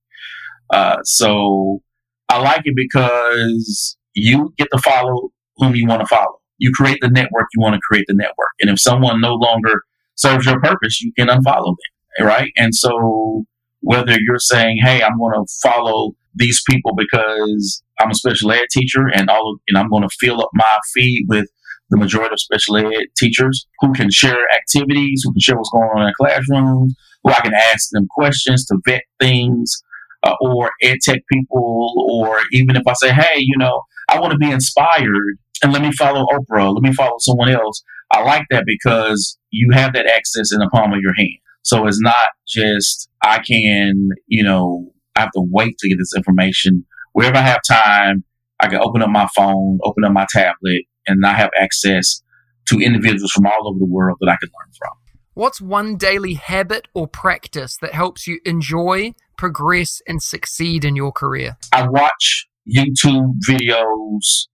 Uh, 0.74 0.98
so 1.04 1.82
I 2.28 2.42
like 2.42 2.62
it 2.66 2.76
because 2.76 3.98
you 4.14 4.54
get 4.58 4.68
to 4.74 4.80
follow 4.80 5.30
whom 5.58 5.76
you 5.76 5.88
want 5.88 6.02
to 6.02 6.08
follow. 6.08 6.40
You 6.58 6.72
create 6.74 7.00
the 7.02 7.10
network 7.10 7.48
you 7.56 7.62
want 7.62 7.76
to 7.76 7.82
create 7.90 8.06
the 8.08 8.14
network. 8.14 8.52
And 8.60 8.70
if 8.70 8.80
someone 8.80 9.22
no 9.22 9.34
longer 9.34 9.84
serves 10.20 10.46
your 10.46 10.60
purpose, 10.62 11.02
you 11.02 11.12
can 11.18 11.28
unfollow 11.28 11.76
them. 11.76 12.28
Right. 12.28 12.52
And 12.58 12.76
so 12.76 13.46
whether 13.82 14.18
you're 14.20 14.40
saying, 14.40 14.80
Hey, 14.84 15.02
I'm 15.02 15.18
going 15.18 15.34
to 15.34 15.46
follow 15.64 16.12
these 16.36 16.62
people 16.70 16.94
because 16.96 17.84
I'm 18.00 18.12
a 18.12 18.16
special 18.16 18.52
ed 18.52 18.66
teacher 18.72 19.08
and 19.14 19.30
all 19.30 19.54
of, 19.54 19.60
and 19.68 19.78
I'm 19.78 19.90
going 19.90 20.04
to 20.04 20.16
fill 20.20 20.42
up 20.42 20.50
my 20.54 20.78
feed 20.94 21.26
with 21.28 21.48
the 21.90 21.98
majority 21.98 22.34
of 22.34 22.40
special 22.40 22.78
ed 22.78 23.06
teachers 23.18 23.68
who 23.80 23.94
can 23.94 24.12
share 24.12 24.46
activities, 24.56 25.22
who 25.24 25.34
can 25.34 25.40
share 25.40 25.58
what's 25.58 25.72
going 25.72 25.90
on 25.96 26.08
in 26.08 26.14
classrooms, 26.20 26.94
who 27.24 27.32
I 27.32 27.40
can 27.42 27.54
ask 27.54 27.90
them 27.92 28.08
questions 28.12 28.66
to 28.66 28.78
vet 28.86 29.04
things, 29.20 29.82
uh, 30.24 30.36
or 30.42 30.72
ed 30.82 30.98
tech 31.02 31.22
people, 31.32 31.94
or 32.10 32.40
even 32.52 32.76
if 32.76 32.84
I 32.88 32.94
say, 32.94 33.12
hey, 33.12 33.38
you 33.38 33.58
know, 33.58 33.82
I 34.10 34.20
want 34.20 34.34
to 34.34 34.38
be 34.38 34.52
inspired 34.52 35.38
and 35.64 35.74
let 35.74 35.82
me 35.82 35.92
follow 35.94 36.26
Oprah, 36.26 36.74
let 36.74 36.84
me 36.84 36.94
follow 36.94 37.18
someone 37.20 37.50
else. 37.50 37.84
I 38.12 38.24
like 38.24 38.46
that 38.50 38.64
because 38.66 39.38
you 39.52 39.72
have 39.74 39.94
that 39.94 40.06
access 40.06 40.52
in 40.52 40.60
the 40.60 40.70
palm 40.74 40.94
of 40.94 41.00
your 41.02 41.14
hand. 41.18 41.38
So 41.64 41.86
it's 41.88 42.02
not 42.02 42.28
just 42.48 43.10
I 43.22 43.40
can, 43.40 44.10
you 44.28 44.44
know, 44.44 44.92
I 45.16 45.22
have 45.22 45.32
to 45.32 45.42
wait 45.42 45.78
to 45.80 45.90
get 45.90 45.98
this 45.98 46.14
information. 46.16 46.86
Wherever 47.14 47.38
I 47.38 47.42
have 47.42 47.62
time, 47.68 48.24
I 48.60 48.68
can 48.68 48.80
open 48.82 49.02
up 49.02 49.10
my 49.10 49.28
phone, 49.36 49.80
open 49.84 50.04
up 50.04 50.12
my 50.12 50.26
tablet, 50.32 50.84
and 51.08 51.26
I 51.26 51.34
have 51.34 51.50
access 51.60 52.22
to 52.68 52.80
individuals 52.80 53.32
from 53.32 53.46
all 53.48 53.68
over 53.68 53.80
the 53.80 53.86
world 53.86 54.18
that 54.22 54.30
I 54.30 54.38
can 54.40 54.50
learn 54.50 54.72
from. 54.78 54.98
What's 55.34 55.62
one 55.62 55.96
daily 55.96 56.34
habit 56.34 56.88
or 56.94 57.08
practice 57.08 57.78
that 57.82 57.94
helps 57.94 58.28
you 58.28 58.40
enjoy, 58.46 59.14
progress, 59.38 60.02
and 60.08 60.22
succeed 60.22 60.84
in 60.84 60.96
your 60.96 61.12
career? 61.12 61.58
I 61.72 61.88
watch 61.88 62.48
YouTube 62.68 63.36
videos 63.48 64.48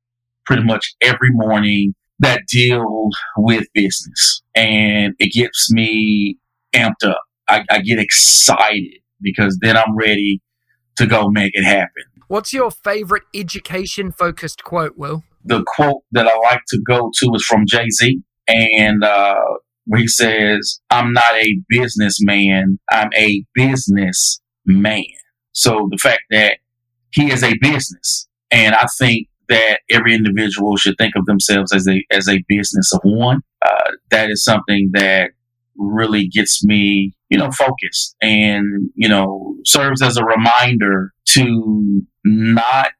pretty 0.46 0.63
much 0.63 0.96
every 1.02 1.30
morning 1.32 1.96
that 2.19 2.41
deal 2.47 3.10
with 3.38 3.67
business, 3.73 4.41
and 4.56 5.13
it 5.19 5.34
gets 5.34 5.71
me 5.71 6.38
amped 6.73 7.04
up. 7.04 7.21
I, 7.47 7.63
I 7.69 7.80
get 7.82 7.99
excited 7.99 8.99
because 9.21 9.58
then 9.62 9.78
I'm 9.78 9.95
ready 9.95 10.41
to 10.97 11.06
go 11.06 11.30
make 11.30 11.51
it 11.54 11.63
happen. 11.63 12.04
What's 12.28 12.54
your 12.54 12.71
favorite 12.71 13.23
education 13.34 14.12
focused 14.12 14.63
quote, 14.63 14.97
Will? 14.97 15.23
The 15.43 15.63
quote 15.75 16.04
that 16.12 16.28
I 16.28 16.36
like 16.49 16.62
to 16.69 16.82
go 16.88 17.12
to 17.19 17.32
is 17.36 17.45
from 17.45 17.65
Jay 17.67 17.88
Z, 17.89 18.19
and 18.47 19.04
uh, 19.04 19.36
where 19.86 20.01
he 20.01 20.08
says, 20.08 20.80
I'm 20.89 21.13
not 21.13 21.34
a 21.34 21.56
businessman, 21.69 22.80
I'm 22.91 23.10
a 23.15 23.45
business 23.54 24.41
man. 24.65 25.04
So 25.51 25.88
the 25.91 25.97
fact 25.97 26.23
that 26.32 26.58
he 27.12 27.32
is 27.32 27.43
a 27.43 27.54
business, 27.62 28.28
and 28.51 28.73
I 28.75 28.88
think 28.97 29.28
that 29.50 29.80
every 29.90 30.16
individual 30.16 30.76
should 30.78 30.98
think 30.98 31.16
of 31.16 31.26
themselves 31.26 31.74
as 31.74 31.88
a 31.88 32.04
as 32.12 32.28
a 32.28 32.44
business 32.48 32.94
of 32.94 33.02
one. 33.04 33.42
Uh, 33.66 33.92
that 34.12 34.30
is 34.30 34.44
something 34.44 34.92
that 34.94 35.32
really 35.78 36.28
gets 36.28 36.64
me, 36.64 37.14
you 37.30 37.38
know, 37.38 37.52
focused 37.52 38.16
and, 38.22 38.90
you 38.96 39.10
know, 39.10 39.56
serves 39.66 40.02
as 40.02 40.18
a 40.18 40.24
reminder 40.24 41.12
to 41.30 42.02
not 42.24 42.92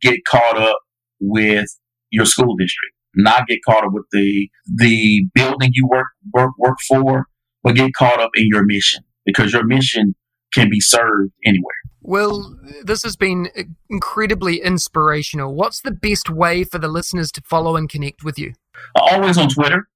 get 0.00 0.24
caught 0.26 0.58
up 0.58 0.78
with 1.20 1.66
your 2.10 2.26
school 2.26 2.56
district, 2.56 2.94
not 3.14 3.46
get 3.46 3.60
caught 3.66 3.84
up 3.84 3.92
with 3.92 4.06
the, 4.12 4.48
the 4.76 5.26
building 5.34 5.70
you 5.72 5.86
work, 5.86 6.06
work, 6.32 6.50
work 6.58 6.78
for, 6.88 7.26
but 7.62 7.76
get 7.76 7.94
caught 7.94 8.20
up 8.20 8.30
in 8.34 8.46
your 8.48 8.64
mission 8.64 9.02
because 9.24 9.52
your 9.52 9.64
mission 9.64 10.14
can 10.54 10.70
be 10.70 10.80
served 10.80 11.32
anywhere. 11.44 11.74
Well, 12.02 12.58
this 12.82 13.02
has 13.02 13.16
been 13.16 13.48
incredibly 13.88 14.60
inspirational. 14.60 15.54
What's 15.54 15.80
the 15.80 15.90
best 15.90 16.28
way 16.28 16.64
for 16.64 16.78
the 16.78 16.88
listeners 16.88 17.32
to 17.32 17.42
follow 17.42 17.76
and 17.76 17.88
connect 17.88 18.22
with 18.22 18.38
you? 18.38 18.52
Always 18.94 19.38
on 19.38 19.48
Twitter 19.48 19.88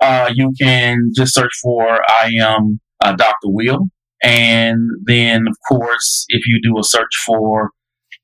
uh, 0.00 0.30
you 0.34 0.52
can 0.60 1.10
just 1.14 1.34
search 1.34 1.52
for 1.62 2.00
I 2.08 2.30
am 2.40 2.80
uh, 3.02 3.14
Dr. 3.14 3.34
Will. 3.44 3.88
And 4.22 4.90
then, 5.04 5.46
of 5.48 5.56
course, 5.68 6.26
if 6.28 6.46
you 6.46 6.60
do 6.62 6.78
a 6.78 6.84
search 6.84 7.14
for 7.24 7.70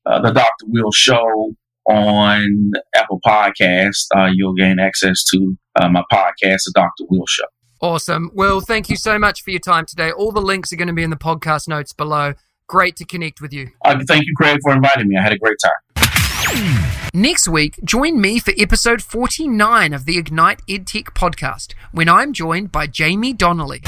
uh, 0.05 0.21
the 0.21 0.31
Dr. 0.31 0.65
Will 0.65 0.91
Show 0.91 1.53
on 1.89 2.71
Apple 2.95 3.19
Podcast, 3.25 4.05
uh, 4.15 4.29
you'll 4.33 4.53
gain 4.53 4.79
access 4.79 5.23
to 5.31 5.57
uh, 5.79 5.89
my 5.89 6.03
podcast, 6.11 6.63
The 6.65 6.73
Dr. 6.75 7.05
Will 7.09 7.25
Show. 7.27 7.45
Awesome. 7.79 8.31
Well, 8.33 8.61
thank 8.61 8.89
you 8.89 8.95
so 8.95 9.19
much 9.19 9.43
for 9.43 9.51
your 9.51 9.59
time 9.59 9.85
today. 9.85 10.11
All 10.11 10.31
the 10.31 10.41
links 10.41 10.73
are 10.73 10.75
going 10.75 10.87
to 10.87 10.93
be 10.93 11.03
in 11.03 11.09
the 11.09 11.15
podcast 11.15 11.67
notes 11.67 11.93
below. 11.93 12.33
Great 12.67 12.95
to 12.97 13.05
connect 13.05 13.39
with 13.39 13.53
you. 13.53 13.69
Uh, 13.85 13.99
thank 14.07 14.25
you, 14.25 14.33
Craig, 14.35 14.59
for 14.61 14.73
inviting 14.73 15.07
me. 15.07 15.17
I 15.17 15.21
had 15.21 15.33
a 15.33 15.37
great 15.37 15.57
time. 15.63 15.71
Next 17.13 17.47
week, 17.47 17.79
join 17.83 18.19
me 18.19 18.39
for 18.39 18.53
episode 18.57 19.01
49 19.01 19.93
of 19.93 20.05
the 20.05 20.17
Ignite 20.17 20.61
EdTech 20.67 21.13
podcast 21.13 21.73
when 21.91 22.09
I'm 22.09 22.33
joined 22.33 22.71
by 22.71 22.87
Jamie 22.87 23.33
Donnelly. 23.33 23.81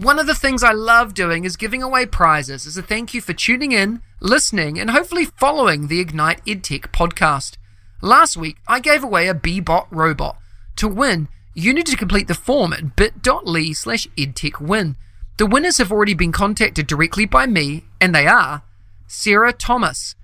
One 0.00 0.18
of 0.18 0.26
the 0.26 0.34
things 0.34 0.62
I 0.62 0.72
love 0.72 1.14
doing 1.14 1.44
is 1.44 1.56
giving 1.56 1.82
away 1.82 2.06
prizes 2.06 2.66
as 2.66 2.76
a 2.76 2.82
thank 2.82 3.12
you 3.12 3.20
for 3.20 3.32
tuning 3.32 3.72
in, 3.72 4.00
listening, 4.20 4.78
and 4.78 4.90
hopefully 4.90 5.24
following 5.24 5.88
the 5.88 6.00
Ignite 6.00 6.44
EdTech 6.46 6.92
podcast. 6.92 7.56
Last 8.00 8.36
week, 8.36 8.58
I 8.68 8.80
gave 8.80 9.02
away 9.02 9.28
a 9.28 9.34
Bee-Bot 9.34 9.88
robot. 9.90 10.38
To 10.76 10.88
win, 10.88 11.28
you 11.56 11.74
need 11.74 11.86
to 11.86 11.96
complete 11.96 12.28
the 12.28 12.34
form 12.34 12.72
at 12.72 12.94
bit.ly 12.94 13.72
slash 13.72 14.06
edtechwin. 14.16 14.94
The 15.38 15.46
winners 15.46 15.78
have 15.78 15.90
already 15.90 16.14
been 16.14 16.30
contacted 16.30 16.86
directly 16.86 17.26
by 17.26 17.46
me, 17.46 17.84
and 18.00 18.14
they 18.14 18.26
are 18.26 18.62
Sarah 19.08 19.52
Thomas, 19.52 20.14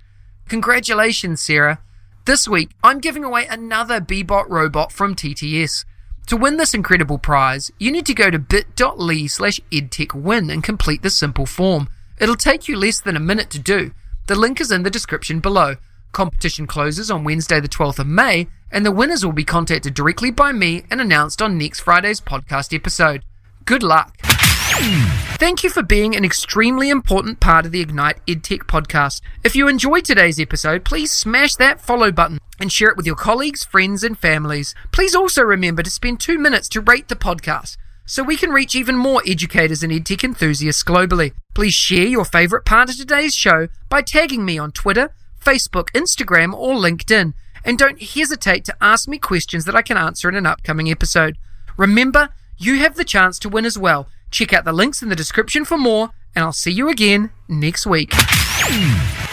Congratulations, 0.53 1.41
Sarah. 1.41 1.81
This 2.27 2.47
week, 2.47 2.73
I'm 2.85 3.01
giving 3.01 3.25
away 3.25 3.47
another 3.47 4.01
Bee-Bot 4.01 4.51
robot 4.51 4.93
from 4.93 5.15
TTS. 5.15 5.87
To 6.27 6.37
win 6.37 6.59
this 6.59 6.75
incredible 6.75 7.17
prize, 7.17 7.71
you 7.79 7.91
need 7.91 8.05
to 8.05 8.15
go 8.15 8.31
to 8.31 8.39
bit.ly 8.39 9.27
slash 9.29 9.61
edtechwin 9.73 10.53
and 10.53 10.63
complete 10.63 11.01
the 11.03 11.09
simple 11.09 11.47
form. 11.47 11.89
It'll 12.21 12.37
take 12.37 12.69
you 12.69 12.77
less 12.77 13.01
than 13.01 13.17
a 13.17 13.21
minute 13.21 13.49
to 13.51 13.59
do. 13.59 13.93
The 14.27 14.35
link 14.35 14.61
is 14.61 14.71
in 14.71 14.83
the 14.83 14.91
description 14.91 15.41
below. 15.41 15.77
Competition 16.13 16.67
closes 16.67 17.11
on 17.11 17.25
Wednesday, 17.25 17.59
the 17.59 17.69
12th 17.69 17.99
of 17.99 18.07
May, 18.07 18.47
and 18.71 18.85
the 18.85 18.93
winners 18.93 19.25
will 19.25 19.33
be 19.33 19.45
contacted 19.45 19.95
directly 19.95 20.31
by 20.31 20.53
me 20.53 20.85
and 20.91 21.01
announced 21.01 21.41
on 21.41 21.59
next 21.59 21.81
Friday's 21.81 22.21
podcast 22.21 22.75
episode. 22.75 23.25
Good 23.65 23.83
luck. 23.83 24.17
Thank 24.23 25.65
you 25.65 25.71
for 25.71 25.83
being 25.83 26.15
an 26.15 26.25
extremely 26.25 26.91
important 26.91 27.41
part 27.41 27.67
of 27.67 27.73
the 27.73 27.81
Ignite 27.81 28.25
EdTech 28.27 28.65
podcast. 28.65 29.21
If 29.43 29.57
you 29.57 29.69
enjoyed 29.69 30.05
today's 30.05 30.39
episode, 30.39 30.85
please 30.85 31.11
smash 31.11 31.57
that 31.57 31.81
follow 31.81 32.13
button 32.13 32.39
and 32.61 32.71
share 32.71 32.89
it 32.89 32.97
with 32.97 33.07
your 33.07 33.17
colleagues, 33.17 33.65
friends, 33.65 34.05
and 34.05 34.19
families. 34.19 34.75
Please 34.93 35.15
also 35.15 35.43
remember 35.43 35.83
to 35.83 35.91
spend 35.91 36.21
two 36.21 36.39
minutes 36.39 36.69
to 36.71 36.81
rate 36.81 37.09
the 37.09 37.17
podcast 37.17 37.77
so 38.07 38.23
we 38.23 38.37
can 38.37 38.51
reach 38.51 38.75
even 38.75 38.97
more 38.97 39.23
educators 39.27 39.83
and 39.83 39.93
EdTech 39.93 40.25
enthusiasts 40.25 40.85
globally. 40.85 41.33
Please 41.55 41.75
share 41.75 42.07
your 42.07 42.25
favorite 42.25 42.65
part 42.65 42.91
of 42.91 42.97
today's 42.97 43.35
show 43.35 43.69
by 43.89 44.03
tagging 44.03 44.45
me 44.45 44.59
on 44.59 44.73
Twitter, 44.73 45.15
Facebook, 45.45 45.91
Instagram, 45.91 46.53
or 46.53 46.75
LinkedIn. 46.75 47.35
And 47.65 47.79
don't 47.79 48.03
hesitate 48.03 48.65
to 48.65 48.77
ask 48.81 49.09
me 49.09 49.19
questions 49.19 49.65
that 49.65 49.77
I 49.77 49.83
can 49.83 49.97
answer 49.97 50.29
in 50.29 50.35
an 50.35 50.47
upcoming 50.47 50.91
episode. 50.91 51.39
Remember, 51.77 52.31
you 52.59 52.79
have 52.79 52.97
the 52.97 53.05
chance 53.05 53.39
to 53.41 53.49
win 53.49 53.65
as 53.65 53.79
well. 53.79 54.09
Check 54.31 54.53
out 54.53 54.65
the 54.65 54.73
links 54.73 55.03
in 55.03 55.09
the 55.09 55.17
description 55.17 55.65
for 55.65 55.77
more, 55.77 56.11
and 56.35 56.45
I'll 56.45 56.53
see 56.53 56.73
you 56.73 56.89
again 56.89 57.31
next 57.49 57.87
week. 57.87 58.13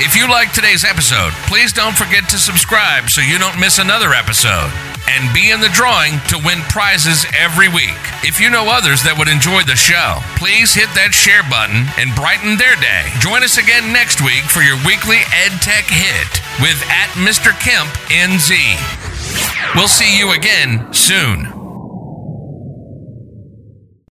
If 0.01 0.15
you 0.15 0.29
liked 0.29 0.55
today's 0.55 0.83
episode, 0.83 1.31
please 1.47 1.71
don't 1.73 1.95
forget 1.95 2.27
to 2.29 2.37
subscribe 2.37 3.09
so 3.09 3.21
you 3.21 3.37
don't 3.37 3.59
miss 3.59 3.79
another 3.79 4.13
episode. 4.13 4.71
And 5.09 5.33
be 5.33 5.51
in 5.51 5.59
the 5.59 5.73
drawing 5.73 6.19
to 6.29 6.37
win 6.45 6.61
prizes 6.69 7.25
every 7.37 7.67
week. 7.67 7.97
If 8.23 8.39
you 8.39 8.49
know 8.49 8.69
others 8.69 9.01
that 9.03 9.17
would 9.17 9.27
enjoy 9.27 9.63
the 9.65 9.75
show, 9.75 10.21
please 10.37 10.73
hit 10.73 10.87
that 10.93 11.11
share 11.11 11.43
button 11.49 11.89
and 11.97 12.13
brighten 12.15 12.55
their 12.55 12.77
day. 12.77 13.09
Join 13.19 13.43
us 13.43 13.57
again 13.57 13.91
next 13.91 14.21
week 14.21 14.45
for 14.47 14.61
your 14.61 14.77
weekly 14.85 15.19
EdTech 15.33 15.89
hit 15.89 16.31
with 16.61 16.79
at 16.87 17.09
Mr. 17.17 17.51
Kemp 17.57 17.89
NZ. 18.13 18.53
We'll 19.75 19.91
see 19.91 20.17
you 20.17 20.31
again 20.31 20.93
soon. 20.93 21.58